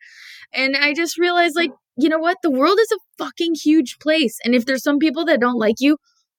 And 0.52 0.76
I 0.76 0.94
just 0.94 1.18
realized, 1.18 1.56
like, 1.56 1.70
you 1.96 2.08
know 2.08 2.18
what? 2.18 2.38
The 2.42 2.50
world 2.50 2.78
is 2.80 2.92
a 2.92 3.24
fucking 3.24 3.54
huge 3.62 3.98
place. 4.00 4.38
And 4.44 4.54
if 4.54 4.66
there's 4.66 4.82
some 4.82 4.98
people 4.98 5.24
that 5.26 5.40
don't 5.40 5.58
like 5.58 5.76
you, 5.78 5.96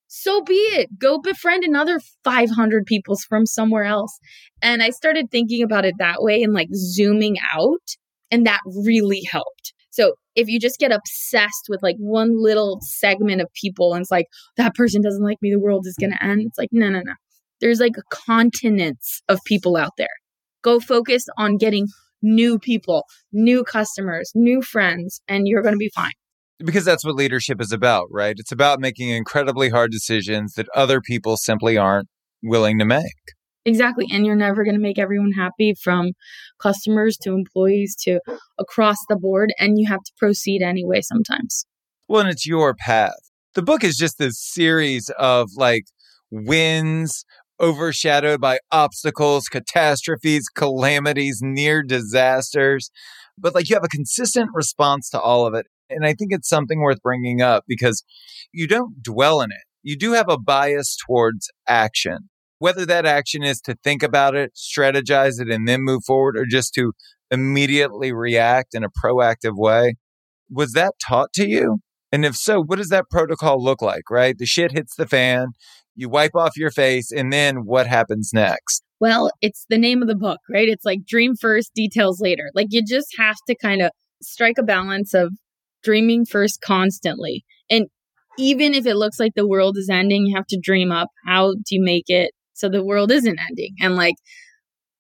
so 0.08 0.41
be 0.41 0.56
it. 0.56 1.00
Go 1.00 1.19
befriend 1.19 1.63
another 1.63 2.00
500 2.24 2.86
people 2.86 3.15
from 3.30 3.45
somewhere 3.45 3.86
else. 3.86 4.17
And 4.62 4.84
I 4.84 4.89
started 4.89 5.32
thinking 5.32 5.63
about 5.63 5.86
it 5.86 5.95
that 6.00 6.21
way 6.21 6.43
and 6.43 6.54
like 6.54 6.67
zooming 6.74 7.38
out. 7.54 7.95
And 8.30 8.45
that 8.45 8.60
really 8.65 9.24
helped. 9.30 9.74
So 9.89 10.15
if 10.36 10.47
you 10.47 10.60
just 10.60 10.80
get 10.80 10.91
obsessed 10.91 11.67
with 11.69 11.82
like 11.84 11.97
one 11.97 12.41
little 12.41 12.80
segment 12.82 13.41
of 13.41 13.47
people 13.54 13.93
and 13.93 14.02
it's 14.02 14.12
like, 14.12 14.28
that 14.58 14.74
person 14.74 15.02
doesn't 15.02 15.24
like 15.24 15.38
me, 15.41 15.52
the 15.52 15.60
world 15.60 15.86
is 15.86 15.95
going 16.00 16.12
to 16.12 16.24
end. 16.24 16.41
It's 16.45 16.58
like, 16.58 16.69
no, 16.71 16.89
no, 16.89 17.02
no. 17.06 17.13
There's 17.60 17.80
like 17.80 17.95
a 17.97 18.15
continents 18.15 19.21
of 19.30 19.39
people 19.45 19.78
out 19.78 19.91
there. 19.97 20.08
Go 20.62 20.80
focus 20.80 21.26
on 21.38 21.58
getting 21.58 21.88
new 22.22 22.60
people, 22.60 23.06
new 23.32 23.64
customers, 23.64 24.32
new 24.36 24.62
friends, 24.62 25.22
and 25.28 25.48
you're 25.48 25.62
going 25.62 25.74
to 25.74 25.80
be 25.80 25.92
fine 25.96 26.12
because 26.64 26.86
that's 26.86 27.04
what 27.04 27.16
leadership 27.16 27.62
is 27.62 27.72
about, 27.72 28.08
right? 28.12 28.36
It's 28.38 28.52
about 28.52 28.80
making 28.80 29.10
incredibly 29.10 29.70
hard 29.70 29.92
decisions 29.92 30.54
that 30.54 30.68
other 30.76 31.02
people 31.02 31.38
simply 31.38 31.78
aren't 31.78 32.08
willing 32.44 32.80
to 32.80 32.86
make. 32.86 33.16
Exactly. 33.66 34.08
And 34.12 34.26
you're 34.26 34.36
never 34.36 34.64
going 34.64 34.76
to 34.76 34.82
make 34.82 34.98
everyone 34.98 35.34
happy 35.34 35.76
from 35.84 36.12
customers 36.60 37.18
to 37.22 37.34
employees 37.34 37.96
to 38.04 38.20
across 38.60 38.98
the 39.08 39.16
board. 39.16 39.54
And 39.60 39.78
you 39.78 39.88
have 39.88 40.02
to 40.04 40.12
proceed 40.18 40.64
anyway 40.64 41.02
sometimes. 41.02 41.66
Well, 42.08 42.22
and 42.22 42.30
it's 42.30 42.48
your 42.48 42.74
path. 42.74 43.14
The 43.54 43.62
book 43.62 43.84
is 43.84 43.98
just 43.98 44.18
this 44.18 44.40
series 44.40 45.12
of 45.20 45.50
like 45.56 45.84
wins 46.32 47.24
overshadowed 47.62 48.41
by 48.41 48.60
obstacles, 48.71 49.45
catastrophes, 49.45 50.47
calamities, 50.50 51.39
near 51.41 51.84
disasters. 51.84 52.89
But 53.38 53.56
like 53.56 53.69
you 53.69 53.76
have 53.76 53.84
a 53.84 53.89
consistent 53.89 54.50
response 54.54 55.10
to 55.12 55.19
all 55.19 55.45
of 55.45 55.54
it. 55.54 55.67
And 55.89 56.06
I 56.06 56.13
think 56.13 56.32
it's 56.32 56.50
something 56.50 56.80
worth 56.80 57.02
bringing 57.02 57.41
up 57.41 57.65
because 57.67 58.04
you 58.54 58.67
don't 58.67 59.02
dwell 59.04 59.41
in 59.41 59.52
it. 59.52 59.63
You 59.84 59.97
do 59.97 60.13
have 60.13 60.30
a 60.30 60.38
bias 60.38 60.95
towards 61.08 61.50
action, 61.67 62.30
whether 62.60 62.86
that 62.86 63.06
action 63.06 63.43
is 63.43 63.60
to 63.62 63.76
think 63.84 64.04
about 64.04 64.36
it, 64.36 64.52
strategize 64.56 65.41
it, 65.41 65.50
and 65.50 65.67
then 65.67 65.82
move 65.82 66.04
forward, 66.06 66.38
or 66.38 66.45
just 66.45 66.74
to 66.76 66.93
immediately 67.32 68.13
react 68.13 68.76
in 68.76 68.84
a 68.84 68.89
proactive 68.89 69.56
way. 69.56 69.95
Was 70.50 70.74
that 70.74 70.93
taught 71.06 71.34
to 71.34 71.47
you? 71.47 71.80
And 72.12 72.26
if 72.26 72.36
so, 72.36 72.62
what 72.62 72.78
does 72.78 72.89
that 72.89 73.10
protocol 73.10 73.63
look 73.63 73.82
like, 73.82 74.10
right? 74.10 74.38
The 74.38 74.45
shit 74.45 74.74
hits 74.74 74.95
the 74.95 75.08
fan, 75.08 75.47
you 76.02 76.10
wipe 76.10 76.36
off 76.36 76.58
your 76.58 76.72
face, 76.72 77.12
and 77.12 77.32
then 77.32 77.66
what 77.66 77.88
happens 77.88 78.32
next? 78.34 78.84
Well, 79.00 79.32
it's 79.42 79.66
the 79.70 79.78
name 79.78 80.02
of 80.02 80.08
the 80.08 80.16
book, 80.16 80.40
right? 80.50 80.68
It's 80.68 80.86
like 80.86 81.06
dream 81.06 81.36
first, 81.36 81.74
details 81.74 82.20
later. 82.20 82.52
Like 82.54 82.68
you 82.72 82.84
just 82.86 83.16
have 83.18 83.38
to 83.48 83.56
kind 83.56 83.82
of 83.82 83.92
strike 84.22 84.58
a 84.60 84.64
balance 84.64 85.14
of 85.14 85.32
dreaming 85.84 86.26
first 86.26 86.62
constantly. 86.62 87.44
And 87.70 87.88
even 88.38 88.74
if 88.74 88.86
it 88.86 88.96
looks 88.96 89.20
like 89.20 89.34
the 89.36 89.48
world 89.48 89.78
is 89.78 89.90
ending, 89.90 90.26
you 90.26 90.36
have 90.36 90.48
to 90.48 90.60
dream 90.62 90.92
up 90.92 91.10
how 91.26 91.54
do 91.54 91.76
you 91.76 91.84
make 91.84 92.10
it 92.10 92.32
so 92.54 92.70
the 92.70 92.84
world 92.84 93.12
isn't 93.12 93.40
ending? 93.50 93.76
And 93.82 93.96
like, 93.96 94.16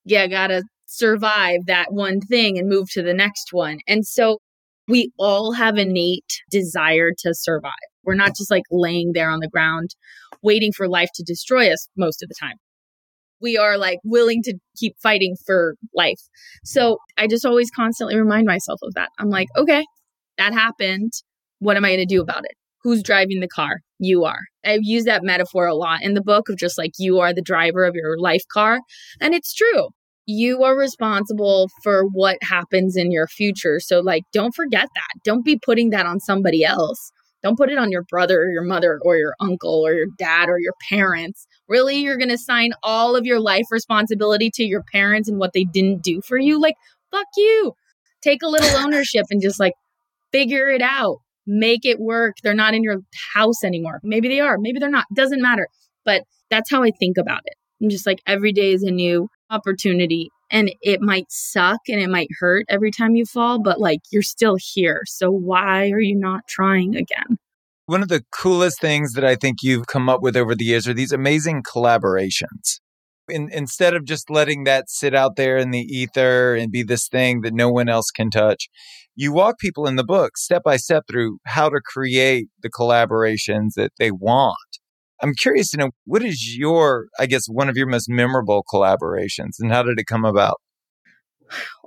yeah, 0.05 0.27
gotta 0.27 0.63
survive 0.87 1.59
that 1.67 1.93
one 1.93 2.19
thing 2.21 2.57
and 2.57 2.67
move 2.67 2.89
to 2.91 3.03
the 3.03 3.13
next 3.13 3.49
one. 3.51 3.79
And 3.87 4.05
so 4.05 4.39
we 4.87 5.11
all 5.17 5.53
have 5.53 5.77
innate 5.77 6.41
desire 6.49 7.11
to 7.19 7.33
survive. 7.33 7.71
We're 8.03 8.15
not 8.15 8.35
just 8.35 8.51
like 8.51 8.63
laying 8.71 9.11
there 9.13 9.29
on 9.29 9.39
the 9.39 9.47
ground 9.47 9.95
waiting 10.41 10.71
for 10.71 10.87
life 10.87 11.09
to 11.15 11.23
destroy 11.23 11.71
us 11.71 11.87
most 11.95 12.23
of 12.23 12.29
the 12.29 12.35
time. 12.39 12.57
We 13.41 13.57
are 13.57 13.77
like 13.77 13.99
willing 14.03 14.43
to 14.43 14.55
keep 14.77 14.95
fighting 15.01 15.35
for 15.45 15.75
life. 15.95 16.19
So 16.63 16.97
I 17.17 17.27
just 17.27 17.45
always 17.45 17.71
constantly 17.71 18.15
remind 18.15 18.45
myself 18.45 18.79
of 18.83 18.93
that. 18.93 19.09
I'm 19.17 19.29
like, 19.29 19.47
okay, 19.57 19.85
that 20.37 20.53
happened. 20.53 21.11
What 21.59 21.77
am 21.77 21.85
I 21.85 21.89
going 21.89 21.99
to 21.99 22.05
do 22.05 22.21
about 22.21 22.45
it? 22.45 22.55
Who's 22.83 23.03
driving 23.03 23.39
the 23.39 23.47
car? 23.47 23.79
You 23.99 24.25
are. 24.25 24.39
I've 24.65 24.81
used 24.83 25.07
that 25.07 25.23
metaphor 25.23 25.67
a 25.67 25.75
lot 25.75 26.01
in 26.01 26.13
the 26.13 26.21
book 26.21 26.49
of 26.49 26.57
just 26.57 26.77
like 26.77 26.91
you 26.97 27.19
are 27.19 27.33
the 27.33 27.41
driver 27.41 27.85
of 27.85 27.95
your 27.95 28.17
life 28.17 28.43
car. 28.51 28.79
And 29.19 29.33
it's 29.33 29.53
true. 29.53 29.89
You 30.25 30.63
are 30.63 30.77
responsible 30.77 31.67
for 31.83 32.03
what 32.05 32.37
happens 32.41 32.95
in 32.95 33.11
your 33.11 33.27
future. 33.27 33.79
So, 33.79 33.99
like, 33.99 34.23
don't 34.31 34.55
forget 34.55 34.87
that. 34.95 35.19
Don't 35.23 35.43
be 35.43 35.59
putting 35.63 35.89
that 35.89 36.05
on 36.05 36.19
somebody 36.19 36.63
else. 36.63 37.11
Don't 37.43 37.57
put 37.57 37.71
it 37.71 37.77
on 37.77 37.91
your 37.91 38.03
brother 38.03 38.41
or 38.41 38.51
your 38.51 38.63
mother 38.63 38.99
or 39.03 39.17
your 39.17 39.33
uncle 39.39 39.85
or 39.85 39.93
your 39.93 40.07
dad 40.17 40.47
or 40.47 40.59
your 40.59 40.73
parents. 40.89 41.47
Really, 41.67 41.97
you're 41.97 42.17
going 42.17 42.29
to 42.29 42.37
sign 42.37 42.71
all 42.83 43.15
of 43.15 43.25
your 43.25 43.39
life 43.39 43.65
responsibility 43.71 44.49
to 44.55 44.63
your 44.63 44.83
parents 44.83 45.27
and 45.27 45.39
what 45.39 45.53
they 45.53 45.63
didn't 45.63 46.03
do 46.03 46.21
for 46.21 46.37
you? 46.37 46.59
Like, 46.59 46.75
fuck 47.11 47.27
you. 47.35 47.73
Take 48.21 48.43
a 48.43 48.47
little 48.47 48.77
ownership 48.77 49.25
and 49.31 49.41
just 49.41 49.59
like 49.59 49.73
figure 50.31 50.67
it 50.67 50.81
out, 50.81 51.17
make 51.47 51.85
it 51.85 51.99
work. 51.99 52.35
They're 52.43 52.53
not 52.53 52.73
in 52.75 52.83
your 52.83 52.99
house 53.33 53.63
anymore. 53.63 53.99
Maybe 54.03 54.27
they 54.27 54.39
are, 54.39 54.57
maybe 54.59 54.79
they're 54.79 54.89
not. 54.89 55.05
Doesn't 55.13 55.41
matter. 55.41 55.67
But 56.05 56.23
that's 56.49 56.69
how 56.69 56.83
I 56.83 56.91
think 56.99 57.17
about 57.17 57.41
it. 57.45 57.55
I'm 57.81 57.89
just 57.89 58.05
like 58.05 58.19
every 58.27 58.53
day 58.53 58.73
is 58.73 58.83
a 58.83 58.91
new 58.91 59.29
opportunity 59.49 60.29
and 60.51 60.71
it 60.81 61.01
might 61.01 61.31
suck 61.31 61.79
and 61.87 62.01
it 62.01 62.09
might 62.09 62.29
hurt 62.39 62.65
every 62.69 62.91
time 62.91 63.15
you 63.15 63.25
fall, 63.25 63.61
but 63.61 63.79
like 63.79 64.01
you're 64.11 64.21
still 64.21 64.57
here. 64.59 65.01
So 65.05 65.31
why 65.31 65.89
are 65.89 65.99
you 65.99 66.15
not 66.15 66.47
trying 66.47 66.95
again? 66.95 67.37
One 67.85 68.03
of 68.03 68.09
the 68.09 68.23
coolest 68.31 68.79
things 68.79 69.13
that 69.13 69.25
I 69.25 69.35
think 69.35 69.63
you've 69.63 69.87
come 69.87 70.09
up 70.09 70.21
with 70.21 70.37
over 70.37 70.55
the 70.55 70.65
years 70.65 70.87
are 70.87 70.93
these 70.93 71.11
amazing 71.11 71.63
collaborations. 71.63 72.79
In, 73.27 73.49
instead 73.51 73.95
of 73.95 74.05
just 74.05 74.29
letting 74.29 74.65
that 74.65 74.89
sit 74.89 75.15
out 75.15 75.35
there 75.35 75.57
in 75.57 75.71
the 75.71 75.79
ether 75.79 76.55
and 76.55 76.71
be 76.71 76.83
this 76.83 77.07
thing 77.07 77.41
that 77.41 77.53
no 77.53 77.69
one 77.69 77.87
else 77.87 78.11
can 78.11 78.29
touch, 78.29 78.67
you 79.15 79.31
walk 79.31 79.57
people 79.57 79.87
in 79.87 79.95
the 79.95 80.03
book 80.03 80.37
step 80.37 80.63
by 80.63 80.77
step 80.77 81.03
through 81.09 81.39
how 81.45 81.69
to 81.69 81.79
create 81.83 82.47
the 82.61 82.69
collaborations 82.69 83.71
that 83.75 83.91
they 83.99 84.11
want. 84.11 84.57
I'm 85.21 85.33
curious 85.35 85.69
to 85.71 85.77
know 85.77 85.91
what 86.05 86.23
is 86.23 86.55
your, 86.55 87.07
I 87.19 87.25
guess, 87.25 87.45
one 87.47 87.69
of 87.69 87.77
your 87.77 87.87
most 87.87 88.09
memorable 88.09 88.63
collaborations 88.71 89.57
and 89.59 89.71
how 89.71 89.83
did 89.83 89.99
it 89.99 90.05
come 90.05 90.25
about? 90.25 90.59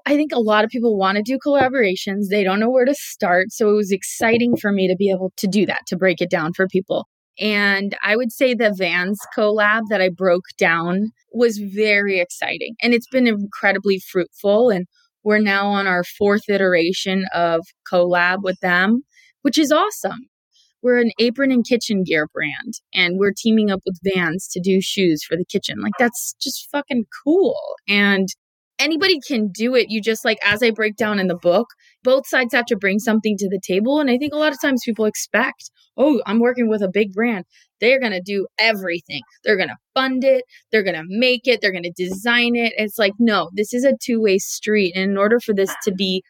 I 0.06 0.16
think 0.16 0.32
a 0.32 0.40
lot 0.40 0.64
of 0.64 0.70
people 0.70 0.98
want 0.98 1.16
to 1.16 1.22
do 1.22 1.38
collaborations. 1.44 2.28
They 2.28 2.44
don't 2.44 2.60
know 2.60 2.70
where 2.70 2.84
to 2.84 2.94
start. 2.94 3.50
So 3.50 3.70
it 3.70 3.74
was 3.74 3.90
exciting 3.90 4.56
for 4.56 4.70
me 4.70 4.86
to 4.88 4.96
be 4.96 5.10
able 5.10 5.32
to 5.38 5.46
do 5.46 5.64
that, 5.66 5.80
to 5.88 5.96
break 5.96 6.20
it 6.20 6.30
down 6.30 6.52
for 6.52 6.66
people. 6.68 7.08
And 7.40 7.96
I 8.04 8.16
would 8.16 8.30
say 8.30 8.54
the 8.54 8.74
Vans 8.76 9.18
collab 9.36 9.82
that 9.90 10.00
I 10.00 10.10
broke 10.10 10.44
down 10.58 11.10
was 11.32 11.58
very 11.58 12.20
exciting 12.20 12.76
and 12.80 12.94
it's 12.94 13.08
been 13.08 13.26
incredibly 13.26 13.98
fruitful. 13.98 14.70
And 14.70 14.86
we're 15.24 15.40
now 15.40 15.66
on 15.66 15.86
our 15.86 16.04
fourth 16.04 16.48
iteration 16.48 17.24
of 17.34 17.66
collab 17.90 18.42
with 18.42 18.60
them, 18.60 19.02
which 19.42 19.58
is 19.58 19.72
awesome. 19.72 20.28
We're 20.84 21.00
an 21.00 21.12
apron 21.18 21.50
and 21.50 21.66
kitchen 21.66 22.04
gear 22.04 22.28
brand, 22.32 22.74
and 22.92 23.18
we're 23.18 23.32
teaming 23.34 23.70
up 23.70 23.80
with 23.86 23.98
Vans 24.04 24.46
to 24.48 24.60
do 24.60 24.82
shoes 24.82 25.24
for 25.24 25.34
the 25.34 25.46
kitchen. 25.46 25.80
Like, 25.80 25.94
that's 25.98 26.34
just 26.42 26.68
fucking 26.70 27.06
cool. 27.24 27.56
And 27.88 28.28
anybody 28.78 29.18
can 29.26 29.48
do 29.48 29.74
it. 29.74 29.86
You 29.88 30.02
just 30.02 30.26
like, 30.26 30.36
as 30.44 30.62
I 30.62 30.70
break 30.70 30.96
down 30.96 31.18
in 31.18 31.28
the 31.28 31.38
book, 31.38 31.68
both 32.02 32.26
sides 32.26 32.52
have 32.52 32.66
to 32.66 32.76
bring 32.76 32.98
something 32.98 33.34
to 33.38 33.48
the 33.48 33.60
table. 33.66 33.98
And 33.98 34.10
I 34.10 34.18
think 34.18 34.34
a 34.34 34.38
lot 34.38 34.52
of 34.52 34.60
times 34.60 34.82
people 34.84 35.06
expect, 35.06 35.70
oh, 35.96 36.20
I'm 36.26 36.38
working 36.38 36.68
with 36.68 36.82
a 36.82 36.90
big 36.92 37.14
brand. 37.14 37.46
They're 37.80 37.98
going 37.98 38.12
to 38.12 38.20
do 38.20 38.46
everything. 38.58 39.22
They're 39.42 39.56
going 39.56 39.70
to 39.70 39.76
fund 39.94 40.22
it. 40.22 40.44
They're 40.70 40.82
going 40.82 40.96
to 40.96 41.04
make 41.06 41.46
it. 41.46 41.60
They're 41.62 41.72
going 41.72 41.84
to 41.84 41.92
design 41.96 42.56
it. 42.56 42.74
It's 42.76 42.98
like, 42.98 43.14
no, 43.18 43.48
this 43.54 43.72
is 43.72 43.84
a 43.84 43.94
two 44.02 44.20
way 44.20 44.36
street. 44.36 44.92
And 44.94 45.12
in 45.12 45.16
order 45.16 45.40
for 45.40 45.54
this 45.54 45.74
to 45.84 45.92
be 45.92 46.22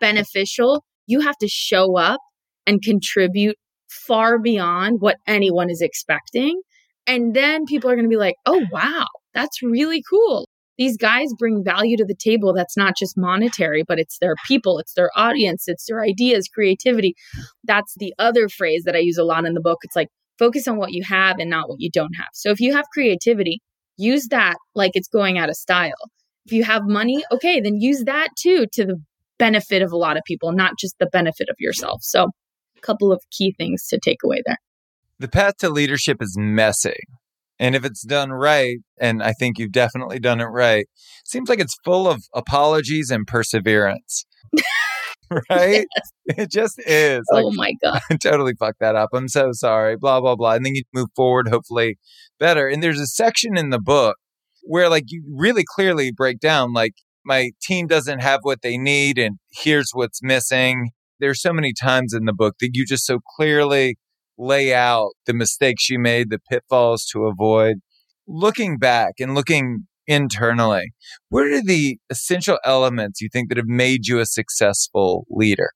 beneficial, 0.00 0.82
you 1.06 1.20
have 1.20 1.36
to 1.38 1.48
show 1.48 1.98
up 1.98 2.20
and 2.66 2.82
contribute 2.82 3.56
far 3.88 4.38
beyond 4.38 5.00
what 5.00 5.16
anyone 5.26 5.70
is 5.70 5.80
expecting. 5.80 6.60
And 7.06 7.34
then 7.34 7.64
people 7.64 7.90
are 7.90 7.94
going 7.94 8.04
to 8.04 8.10
be 8.10 8.16
like, 8.16 8.36
oh, 8.46 8.66
wow, 8.70 9.06
that's 9.34 9.62
really 9.62 10.02
cool. 10.08 10.46
these 10.78 10.96
guys 10.96 11.26
bring 11.38 11.62
value 11.64 11.96
to 11.96 12.04
the 12.04 12.14
table 12.14 12.52
that's 12.54 12.76
not 12.76 12.96
just 12.96 13.18
monetary, 13.18 13.82
but 13.86 13.98
it's 13.98 14.18
their 14.20 14.36
people, 14.46 14.78
it's 14.78 14.94
their 14.94 15.10
audience, 15.16 15.64
it's 15.66 15.86
their 15.86 16.02
ideas, 16.02 16.48
creativity. 16.48 17.14
That's 17.64 17.92
the 17.98 18.14
other 18.18 18.48
phrase 18.48 18.84
that 18.84 18.94
I 18.94 19.00
use 19.00 19.18
a 19.18 19.24
lot 19.24 19.44
in 19.44 19.54
the 19.54 19.60
book. 19.60 19.78
It's 19.82 19.96
like 19.96 20.08
focus 20.38 20.68
on 20.68 20.78
what 20.78 20.92
you 20.92 21.02
have 21.02 21.38
and 21.38 21.50
not 21.50 21.68
what 21.68 21.80
you 21.80 21.90
don't 21.90 22.14
have. 22.14 22.28
So 22.32 22.50
if 22.50 22.60
you 22.60 22.72
have 22.74 22.86
creativity, 22.92 23.60
use 23.96 24.28
that 24.28 24.56
like 24.76 24.92
it's 24.94 25.08
going 25.08 25.36
out 25.36 25.48
of 25.48 25.56
style. 25.56 26.10
If 26.46 26.52
you 26.52 26.62
have 26.62 26.82
money, 26.84 27.24
okay, 27.32 27.60
then 27.60 27.80
use 27.80 28.04
that 28.04 28.28
too 28.38 28.66
to 28.72 28.86
the 28.86 29.02
benefit 29.38 29.82
of 29.82 29.92
a 29.92 29.96
lot 29.96 30.16
of 30.16 30.22
people, 30.24 30.52
not 30.52 30.78
just 30.78 30.96
the 30.98 31.08
benefit 31.12 31.48
of 31.50 31.56
yourself. 31.58 32.02
So, 32.02 32.28
couple 32.78 33.12
of 33.12 33.22
key 33.30 33.54
things 33.56 33.86
to 33.88 33.98
take 33.98 34.18
away 34.24 34.42
there. 34.46 34.58
The 35.18 35.28
path 35.28 35.56
to 35.58 35.70
leadership 35.70 36.18
is 36.20 36.36
messy. 36.38 37.00
And 37.60 37.74
if 37.74 37.84
it's 37.84 38.02
done 38.02 38.30
right, 38.30 38.78
and 39.00 39.20
I 39.22 39.32
think 39.32 39.58
you've 39.58 39.72
definitely 39.72 40.20
done 40.20 40.40
it 40.40 40.44
right, 40.44 40.86
seems 41.24 41.48
like 41.48 41.58
it's 41.58 41.76
full 41.84 42.06
of 42.06 42.22
apologies 42.34 43.10
and 43.10 43.26
perseverance. 43.26 44.24
right? 45.50 45.86
Yes. 45.96 46.12
It 46.26 46.50
just 46.50 46.80
is. 46.86 47.22
Like, 47.32 47.44
oh 47.44 47.52
my 47.52 47.72
God. 47.82 48.00
I 48.10 48.16
totally 48.16 48.54
fucked 48.58 48.80
that 48.80 48.96
up. 48.96 49.10
I'm 49.12 49.28
so 49.28 49.50
sorry. 49.52 49.96
Blah, 49.96 50.20
blah, 50.20 50.36
blah. 50.36 50.52
And 50.52 50.64
then 50.64 50.74
you 50.74 50.82
move 50.94 51.08
forward, 51.14 51.48
hopefully 51.48 51.98
better. 52.38 52.68
And 52.68 52.82
there's 52.82 53.00
a 53.00 53.06
section 53.06 53.56
in 53.56 53.70
the 53.70 53.80
book 53.80 54.16
where, 54.62 54.88
like, 54.88 55.04
you 55.08 55.22
really 55.34 55.64
clearly 55.66 56.12
break 56.12 56.40
down, 56.40 56.72
like, 56.72 56.94
my 57.24 57.50
team 57.62 57.86
doesn't 57.86 58.20
have 58.20 58.40
what 58.42 58.62
they 58.62 58.78
need, 58.78 59.18
and 59.18 59.36
here's 59.50 59.90
what's 59.92 60.22
missing. 60.22 60.90
There's 61.20 61.40
so 61.40 61.52
many 61.52 61.72
times 61.72 62.14
in 62.14 62.24
the 62.24 62.32
book 62.32 62.56
that 62.60 62.70
you 62.74 62.86
just 62.86 63.06
so 63.06 63.20
clearly 63.36 63.96
lay 64.38 64.72
out 64.72 65.10
the 65.26 65.34
mistakes 65.34 65.90
you 65.90 65.98
made, 65.98 66.30
the 66.30 66.38
pitfalls 66.50 67.04
to 67.12 67.26
avoid. 67.26 67.76
Looking 68.26 68.78
back 68.78 69.14
and 69.18 69.34
looking 69.34 69.86
internally, 70.06 70.92
what 71.28 71.46
are 71.46 71.62
the 71.62 71.98
essential 72.10 72.58
elements 72.64 73.20
you 73.20 73.28
think 73.32 73.48
that 73.48 73.58
have 73.58 73.66
made 73.66 74.06
you 74.06 74.20
a 74.20 74.26
successful 74.26 75.26
leader? 75.30 75.70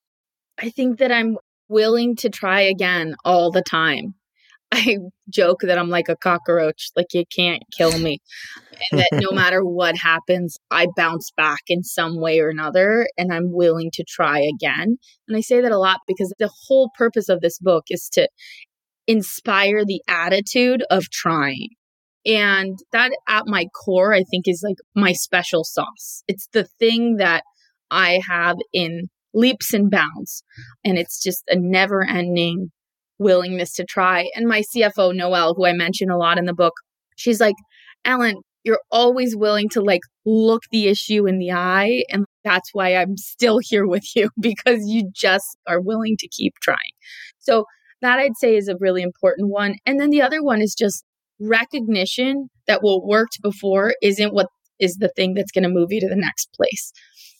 I 0.58 0.70
think 0.70 0.98
that 0.98 1.10
I'm 1.10 1.38
willing 1.68 2.16
to 2.16 2.28
try 2.28 2.60
again 2.60 3.16
all 3.24 3.50
the 3.50 3.62
time. 3.62 4.14
I 4.74 4.96
joke 5.28 5.60
that 5.62 5.78
I'm 5.78 5.90
like 5.90 6.08
a 6.08 6.16
cockroach, 6.16 6.90
like 6.96 7.12
you 7.12 7.24
can't 7.34 7.62
kill 7.76 7.98
me. 7.98 8.20
And 8.90 9.00
that 9.00 9.08
no 9.12 9.30
matter 9.32 9.62
what 9.62 9.96
happens, 9.96 10.56
I 10.70 10.86
bounce 10.96 11.30
back 11.36 11.60
in 11.68 11.82
some 11.82 12.18
way 12.18 12.40
or 12.40 12.48
another 12.48 13.06
and 13.18 13.32
I'm 13.32 13.52
willing 13.52 13.90
to 13.94 14.04
try 14.08 14.40
again. 14.40 14.96
And 15.28 15.36
I 15.36 15.42
say 15.42 15.60
that 15.60 15.72
a 15.72 15.78
lot 15.78 16.00
because 16.06 16.32
the 16.38 16.50
whole 16.66 16.90
purpose 16.96 17.28
of 17.28 17.42
this 17.42 17.58
book 17.58 17.84
is 17.90 18.08
to 18.14 18.28
inspire 19.06 19.84
the 19.84 20.00
attitude 20.08 20.82
of 20.90 21.10
trying. 21.10 21.68
And 22.24 22.78
that 22.92 23.10
at 23.28 23.46
my 23.46 23.66
core, 23.84 24.14
I 24.14 24.22
think 24.22 24.44
is 24.46 24.64
like 24.66 24.78
my 24.94 25.12
special 25.12 25.64
sauce. 25.64 26.22
It's 26.28 26.48
the 26.52 26.64
thing 26.78 27.16
that 27.16 27.42
I 27.90 28.22
have 28.26 28.56
in 28.72 29.10
leaps 29.34 29.74
and 29.74 29.90
bounds. 29.90 30.44
And 30.82 30.96
it's 30.96 31.22
just 31.22 31.42
a 31.48 31.56
never 31.58 32.06
ending 32.06 32.70
willingness 33.22 33.74
to 33.74 33.84
try. 33.84 34.28
And 34.34 34.46
my 34.46 34.62
CFO, 34.74 35.14
Noelle, 35.14 35.54
who 35.54 35.66
I 35.66 35.72
mention 35.72 36.10
a 36.10 36.18
lot 36.18 36.38
in 36.38 36.44
the 36.44 36.54
book, 36.54 36.74
she's 37.16 37.40
like, 37.40 37.54
Ellen, 38.04 38.36
you're 38.64 38.80
always 38.90 39.36
willing 39.36 39.68
to 39.70 39.80
like 39.80 40.02
look 40.24 40.62
the 40.70 40.88
issue 40.88 41.26
in 41.26 41.38
the 41.38 41.52
eye. 41.52 42.04
And 42.10 42.24
that's 42.44 42.70
why 42.72 42.94
I'm 42.94 43.16
still 43.16 43.58
here 43.62 43.86
with 43.86 44.04
you 44.14 44.30
because 44.40 44.86
you 44.86 45.10
just 45.14 45.56
are 45.66 45.80
willing 45.80 46.16
to 46.18 46.28
keep 46.28 46.54
trying. 46.62 46.78
So 47.38 47.64
that 48.00 48.18
I'd 48.18 48.36
say 48.36 48.56
is 48.56 48.68
a 48.68 48.76
really 48.78 49.02
important 49.02 49.48
one. 49.48 49.76
And 49.86 50.00
then 50.00 50.10
the 50.10 50.22
other 50.22 50.42
one 50.42 50.60
is 50.60 50.74
just 50.74 51.04
recognition 51.40 52.48
that 52.66 52.82
what 52.82 53.06
worked 53.06 53.38
before 53.42 53.94
isn't 54.02 54.34
what 54.34 54.46
is 54.78 54.96
the 54.96 55.10
thing 55.14 55.34
that's 55.34 55.52
going 55.52 55.62
to 55.62 55.68
move 55.68 55.92
you 55.92 56.00
to 56.00 56.08
the 56.08 56.16
next 56.16 56.48
place. 56.54 56.92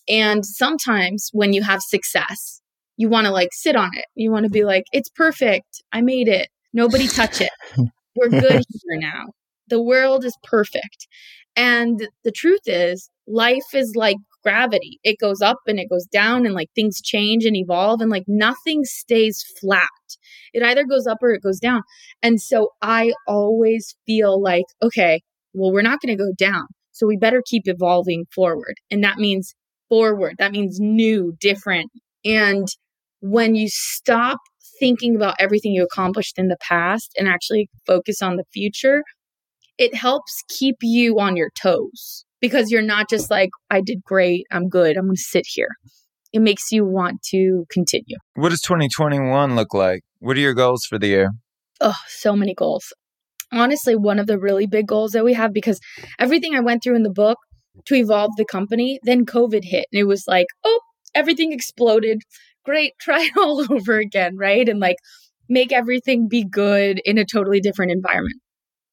And 0.07 0.45
sometimes 0.45 1.29
when 1.31 1.53
you 1.53 1.63
have 1.63 1.81
success, 1.81 2.61
you 2.97 3.09
want 3.09 3.25
to 3.25 3.31
like 3.31 3.49
sit 3.51 3.75
on 3.75 3.89
it. 3.93 4.05
You 4.15 4.31
want 4.31 4.45
to 4.45 4.49
be 4.49 4.63
like, 4.63 4.85
it's 4.91 5.09
perfect. 5.09 5.83
I 5.91 6.01
made 6.01 6.27
it. 6.27 6.49
Nobody 6.73 7.07
touch 7.07 7.41
it. 7.41 7.51
We're 8.15 8.29
good 8.29 8.63
here 8.83 8.99
now. 8.99 9.25
The 9.67 9.81
world 9.81 10.23
is 10.25 10.37
perfect. 10.43 11.07
And 11.55 12.07
the 12.23 12.31
truth 12.31 12.61
is, 12.65 13.09
life 13.27 13.73
is 13.73 13.93
like 13.95 14.17
gravity. 14.43 14.99
It 15.03 15.17
goes 15.19 15.41
up 15.41 15.57
and 15.67 15.79
it 15.79 15.89
goes 15.89 16.05
down, 16.05 16.45
and 16.45 16.53
like 16.53 16.69
things 16.75 17.01
change 17.01 17.45
and 17.45 17.55
evolve, 17.55 18.01
and 18.01 18.11
like 18.11 18.25
nothing 18.27 18.83
stays 18.83 19.43
flat. 19.59 19.87
It 20.53 20.63
either 20.63 20.83
goes 20.85 21.07
up 21.07 21.19
or 21.21 21.31
it 21.31 21.41
goes 21.41 21.59
down. 21.59 21.81
And 22.21 22.41
so 22.41 22.69
I 22.81 23.13
always 23.27 23.95
feel 24.05 24.41
like, 24.41 24.65
okay, 24.81 25.21
well, 25.53 25.71
we're 25.71 25.81
not 25.81 26.01
going 26.01 26.15
to 26.15 26.23
go 26.23 26.33
down. 26.37 26.65
So 26.91 27.07
we 27.07 27.17
better 27.17 27.41
keep 27.45 27.63
evolving 27.65 28.25
forward. 28.33 28.75
And 28.91 29.03
that 29.03 29.17
means 29.17 29.55
forward. 29.89 30.35
That 30.37 30.51
means 30.51 30.79
new, 30.79 31.35
different. 31.39 31.89
And 32.25 32.67
when 33.23 33.55
you 33.55 33.69
stop 33.69 34.39
thinking 34.79 35.15
about 35.15 35.35
everything 35.39 35.71
you 35.71 35.81
accomplished 35.81 36.37
in 36.37 36.49
the 36.49 36.57
past 36.59 37.13
and 37.17 37.25
actually 37.25 37.69
focus 37.87 38.21
on 38.21 38.35
the 38.35 38.43
future, 38.51 39.01
it 39.77 39.95
helps 39.95 40.43
keep 40.49 40.75
you 40.81 41.17
on 41.19 41.37
your 41.37 41.49
toes 41.59 42.25
because 42.41 42.69
you're 42.69 42.81
not 42.81 43.09
just 43.09 43.31
like, 43.31 43.49
I 43.69 43.79
did 43.79 44.03
great, 44.03 44.45
I'm 44.51 44.67
good, 44.67 44.97
I'm 44.97 45.05
going 45.05 45.15
to 45.15 45.21
sit 45.21 45.45
here. 45.47 45.69
It 46.33 46.41
makes 46.41 46.69
you 46.69 46.83
want 46.83 47.21
to 47.29 47.65
continue. 47.69 48.17
What 48.35 48.49
does 48.49 48.59
2021 48.59 49.55
look 49.55 49.73
like? 49.73 50.01
What 50.19 50.35
are 50.35 50.41
your 50.41 50.53
goals 50.53 50.83
for 50.83 50.99
the 50.99 51.07
year? 51.07 51.29
Oh, 51.79 51.95
so 52.07 52.35
many 52.35 52.53
goals. 52.53 52.91
Honestly, 53.53 53.95
one 53.95 54.19
of 54.19 54.27
the 54.27 54.37
really 54.37 54.67
big 54.67 54.87
goals 54.87 55.11
that 55.11 55.23
we 55.23 55.33
have 55.33 55.53
because 55.53 55.79
everything 56.19 56.55
I 56.55 56.59
went 56.59 56.83
through 56.83 56.97
in 56.97 57.03
the 57.03 57.09
book 57.09 57.37
to 57.85 57.95
evolve 57.95 58.31
the 58.35 58.45
company, 58.45 58.99
then 59.03 59.25
COVID 59.25 59.63
hit 59.63 59.85
and 59.93 59.99
it 60.01 60.07
was 60.07 60.25
like, 60.27 60.47
oh, 60.65 60.79
everything 61.15 61.53
exploded 61.53 62.21
great, 62.63 62.93
try 62.99 63.23
it 63.23 63.37
all 63.37 63.65
over 63.69 63.97
again, 63.97 64.37
right? 64.37 64.67
And 64.67 64.79
like 64.79 64.97
make 65.49 65.71
everything 65.71 66.27
be 66.27 66.43
good 66.43 67.01
in 67.05 67.17
a 67.17 67.25
totally 67.25 67.59
different 67.59 67.91
environment. 67.91 68.41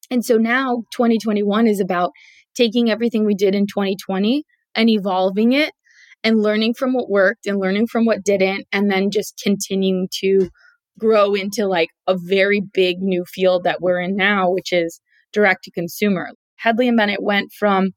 And 0.09 0.25
so 0.25 0.37
now 0.37 0.83
2021 0.93 1.67
is 1.67 1.79
about 1.79 2.11
taking 2.55 2.89
everything 2.89 3.25
we 3.25 3.35
did 3.35 3.55
in 3.55 3.65
2020 3.65 4.43
and 4.75 4.89
evolving 4.89 5.53
it 5.53 5.71
and 6.23 6.41
learning 6.41 6.73
from 6.73 6.93
what 6.93 7.09
worked 7.09 7.47
and 7.47 7.59
learning 7.59 7.87
from 7.87 8.05
what 8.05 8.23
didn't, 8.23 8.65
and 8.71 8.91
then 8.91 9.09
just 9.09 9.41
continuing 9.43 10.07
to 10.19 10.49
grow 10.99 11.33
into 11.33 11.65
like 11.65 11.89
a 12.07 12.15
very 12.15 12.61
big 12.73 12.97
new 12.99 13.25
field 13.25 13.63
that 13.63 13.81
we're 13.81 13.99
in 13.99 14.15
now, 14.15 14.51
which 14.51 14.71
is 14.71 14.99
direct 15.33 15.63
to 15.63 15.71
consumer. 15.71 16.29
Hedley 16.57 16.87
and 16.87 16.97
Bennett 16.97 17.23
went 17.23 17.51
from 17.57 17.91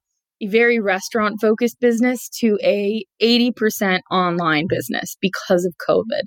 very 0.47 0.81
restaurant 0.81 1.41
focused 1.41 1.81
business 1.81 2.29
to 2.41 2.59
a 2.63 3.05
80% 3.23 4.01
online 4.11 4.67
business 4.69 5.17
because 5.21 5.65
of 5.65 5.75
COVID. 5.89 6.23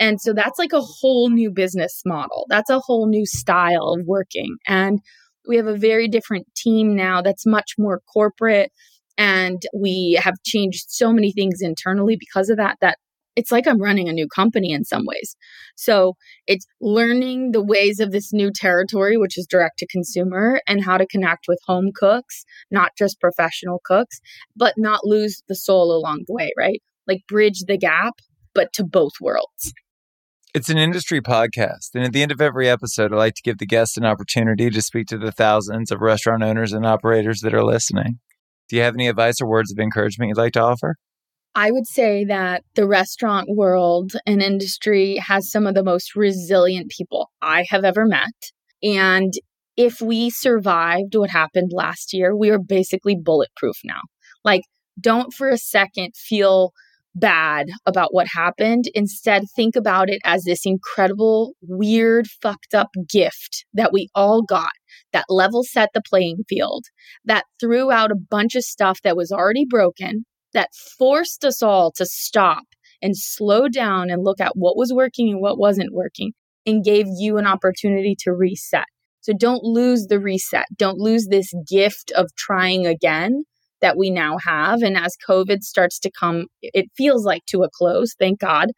And 0.00 0.20
so 0.20 0.32
that's 0.32 0.58
like 0.58 0.72
a 0.72 0.80
whole 0.80 1.30
new 1.30 1.50
business 1.50 2.02
model. 2.06 2.46
That's 2.48 2.70
a 2.70 2.80
whole 2.80 3.08
new 3.08 3.26
style 3.26 3.94
of 3.98 4.06
working. 4.06 4.56
And 4.66 5.00
we 5.48 5.56
have 5.56 5.66
a 5.66 5.76
very 5.76 6.08
different 6.08 6.46
team 6.54 6.94
now 6.94 7.22
that's 7.22 7.46
much 7.46 7.72
more 7.78 8.00
corporate. 8.12 8.70
And 9.16 9.60
we 9.74 10.18
have 10.22 10.34
changed 10.44 10.86
so 10.88 11.12
many 11.12 11.32
things 11.32 11.58
internally 11.60 12.16
because 12.16 12.50
of 12.50 12.58
that, 12.58 12.76
that 12.80 12.98
it's 13.38 13.52
like 13.52 13.68
I'm 13.68 13.80
running 13.80 14.08
a 14.08 14.12
new 14.12 14.26
company 14.26 14.72
in 14.72 14.84
some 14.84 15.04
ways. 15.06 15.36
So 15.76 16.16
it's 16.48 16.66
learning 16.80 17.52
the 17.52 17.62
ways 17.62 18.00
of 18.00 18.10
this 18.10 18.32
new 18.32 18.50
territory, 18.52 19.16
which 19.16 19.38
is 19.38 19.46
direct 19.46 19.78
to 19.78 19.86
consumer, 19.86 20.60
and 20.66 20.84
how 20.84 20.98
to 20.98 21.06
connect 21.06 21.46
with 21.46 21.60
home 21.64 21.92
cooks, 21.94 22.44
not 22.72 22.96
just 22.98 23.20
professional 23.20 23.80
cooks, 23.84 24.20
but 24.56 24.74
not 24.76 25.04
lose 25.04 25.44
the 25.46 25.54
soul 25.54 25.92
along 25.92 26.24
the 26.26 26.34
way, 26.34 26.50
right? 26.58 26.82
Like 27.06 27.20
bridge 27.28 27.60
the 27.68 27.78
gap, 27.78 28.14
but 28.54 28.72
to 28.72 28.84
both 28.84 29.12
worlds. 29.20 29.72
It's 30.52 30.68
an 30.68 30.78
industry 30.78 31.20
podcast. 31.20 31.94
And 31.94 32.02
at 32.02 32.12
the 32.12 32.22
end 32.22 32.32
of 32.32 32.40
every 32.40 32.68
episode, 32.68 33.12
I 33.12 33.16
like 33.16 33.34
to 33.34 33.42
give 33.42 33.58
the 33.58 33.66
guests 33.66 33.96
an 33.96 34.04
opportunity 34.04 34.68
to 34.68 34.82
speak 34.82 35.06
to 35.08 35.18
the 35.18 35.30
thousands 35.30 35.92
of 35.92 36.00
restaurant 36.00 36.42
owners 36.42 36.72
and 36.72 36.84
operators 36.84 37.42
that 37.42 37.54
are 37.54 37.64
listening. 37.64 38.18
Do 38.68 38.74
you 38.74 38.82
have 38.82 38.94
any 38.94 39.06
advice 39.06 39.40
or 39.40 39.46
words 39.48 39.70
of 39.70 39.78
encouragement 39.78 40.30
you'd 40.30 40.38
like 40.38 40.54
to 40.54 40.62
offer? 40.62 40.96
I 41.58 41.72
would 41.72 41.88
say 41.88 42.24
that 42.24 42.62
the 42.76 42.86
restaurant 42.86 43.48
world 43.50 44.12
and 44.24 44.40
industry 44.40 45.16
has 45.16 45.50
some 45.50 45.66
of 45.66 45.74
the 45.74 45.82
most 45.82 46.14
resilient 46.14 46.88
people 46.88 47.32
I 47.42 47.66
have 47.68 47.82
ever 47.82 48.06
met. 48.06 48.52
And 48.80 49.32
if 49.76 50.00
we 50.00 50.30
survived 50.30 51.16
what 51.16 51.30
happened 51.30 51.72
last 51.74 52.14
year, 52.14 52.36
we 52.36 52.50
are 52.50 52.60
basically 52.60 53.16
bulletproof 53.20 53.74
now. 53.82 54.02
Like, 54.44 54.62
don't 55.00 55.34
for 55.34 55.48
a 55.48 55.58
second 55.58 56.14
feel 56.14 56.70
bad 57.16 57.66
about 57.86 58.14
what 58.14 58.28
happened. 58.32 58.84
Instead, 58.94 59.42
think 59.56 59.74
about 59.74 60.08
it 60.08 60.20
as 60.24 60.44
this 60.44 60.60
incredible, 60.64 61.54
weird, 61.62 62.28
fucked 62.40 62.72
up 62.72 62.90
gift 63.08 63.64
that 63.74 63.92
we 63.92 64.08
all 64.14 64.42
got 64.42 64.70
that 65.12 65.24
level 65.28 65.64
set 65.64 65.88
the 65.92 66.02
playing 66.08 66.44
field, 66.48 66.84
that 67.24 67.46
threw 67.58 67.90
out 67.90 68.12
a 68.12 68.16
bunch 68.30 68.54
of 68.54 68.62
stuff 68.62 69.02
that 69.02 69.16
was 69.16 69.32
already 69.32 69.66
broken, 69.68 70.24
that 70.54 70.70
forced 70.98 71.44
us 71.44 71.62
all 71.62 71.92
to 71.92 72.06
stop 72.06 72.64
and 73.02 73.16
slow 73.16 73.68
down 73.68 74.10
and 74.10 74.24
look 74.24 74.40
at 74.40 74.56
what 74.56 74.76
was 74.76 74.92
working 74.92 75.30
and 75.30 75.40
what 75.40 75.58
wasn't 75.58 75.92
working 75.92 76.32
and 76.66 76.84
gave 76.84 77.06
you 77.18 77.38
an 77.38 77.46
opportunity 77.46 78.16
to 78.20 78.32
reset. 78.32 78.86
So 79.20 79.32
don't 79.32 79.62
lose 79.62 80.06
the 80.06 80.20
reset. 80.20 80.66
Don't 80.76 80.98
lose 80.98 81.26
this 81.26 81.52
gift 81.68 82.12
of 82.12 82.34
trying 82.36 82.86
again 82.86 83.44
that 83.80 83.96
we 83.96 84.10
now 84.10 84.38
have. 84.44 84.82
And 84.82 84.96
as 84.96 85.16
COVID 85.28 85.62
starts 85.62 85.98
to 86.00 86.10
come, 86.10 86.46
it 86.62 86.86
feels 86.96 87.24
like 87.24 87.44
to 87.46 87.62
a 87.62 87.70
close, 87.70 88.14
thank 88.18 88.40
God, 88.40 88.70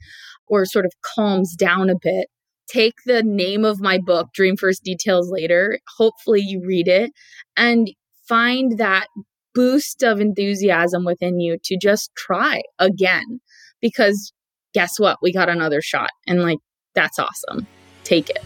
or 0.47 0.65
sort 0.67 0.85
of 0.85 0.93
calms 1.03 1.55
down 1.55 1.89
a 1.89 1.95
bit. 2.01 2.29
Take 2.69 2.95
the 3.07 3.23
name 3.23 3.65
of 3.65 3.81
my 3.81 3.99
book, 3.99 4.29
Dream 4.35 4.57
First 4.57 4.85
Details 4.85 5.31
Later. 5.31 5.79
Hopefully, 5.97 6.41
you 6.41 6.63
read 6.65 6.87
it 6.87 7.11
and 7.57 7.91
find 8.29 8.79
that 8.79 9.09
boost 9.55 10.03
of 10.03 10.21
enthusiasm 10.21 11.05
within 11.05 11.41
you 11.41 11.59
to 11.65 11.77
just 11.77 12.11
try 12.17 12.63
again. 12.79 13.41
Because 13.81 14.33
guess 14.75 14.99
what? 14.99 15.19
We 15.23 15.33
got 15.33 15.49
another 15.49 15.81
shot. 15.81 16.11
And 16.27 16.43
like, 16.43 16.59
that's 16.95 17.19
awesome. 17.19 17.67
Take 18.05 18.31
it. 18.31 18.43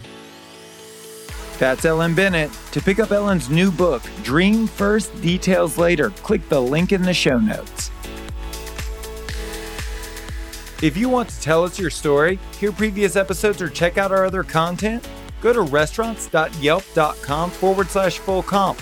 That's 1.57 1.85
Ellen 1.85 2.13
Bennett. 2.13 2.51
To 2.71 2.81
pick 2.81 2.99
up 2.99 3.11
Ellen's 3.11 3.49
new 3.49 3.71
book, 3.71 4.03
Dream 4.23 4.67
First, 4.67 5.19
Details 5.21 5.77
Later, 5.77 6.09
click 6.09 6.47
the 6.49 6.61
link 6.61 6.91
in 6.91 7.01
the 7.01 7.13
show 7.13 7.39
notes. 7.39 7.91
If 10.83 10.97
you 10.97 11.07
want 11.07 11.29
to 11.29 11.39
tell 11.39 11.63
us 11.63 11.79
your 11.79 11.89
story, 11.89 12.37
hear 12.59 12.73
previous 12.73 13.15
episodes, 13.15 13.61
or 13.61 13.69
check 13.69 13.97
out 13.97 14.11
our 14.11 14.25
other 14.25 14.43
content, 14.43 15.07
go 15.41 15.53
to 15.53 15.61
restaurants.yelp.com 15.61 17.49
forward 17.51 17.87
slash 17.87 18.19
full 18.19 18.43
comp. 18.43 18.81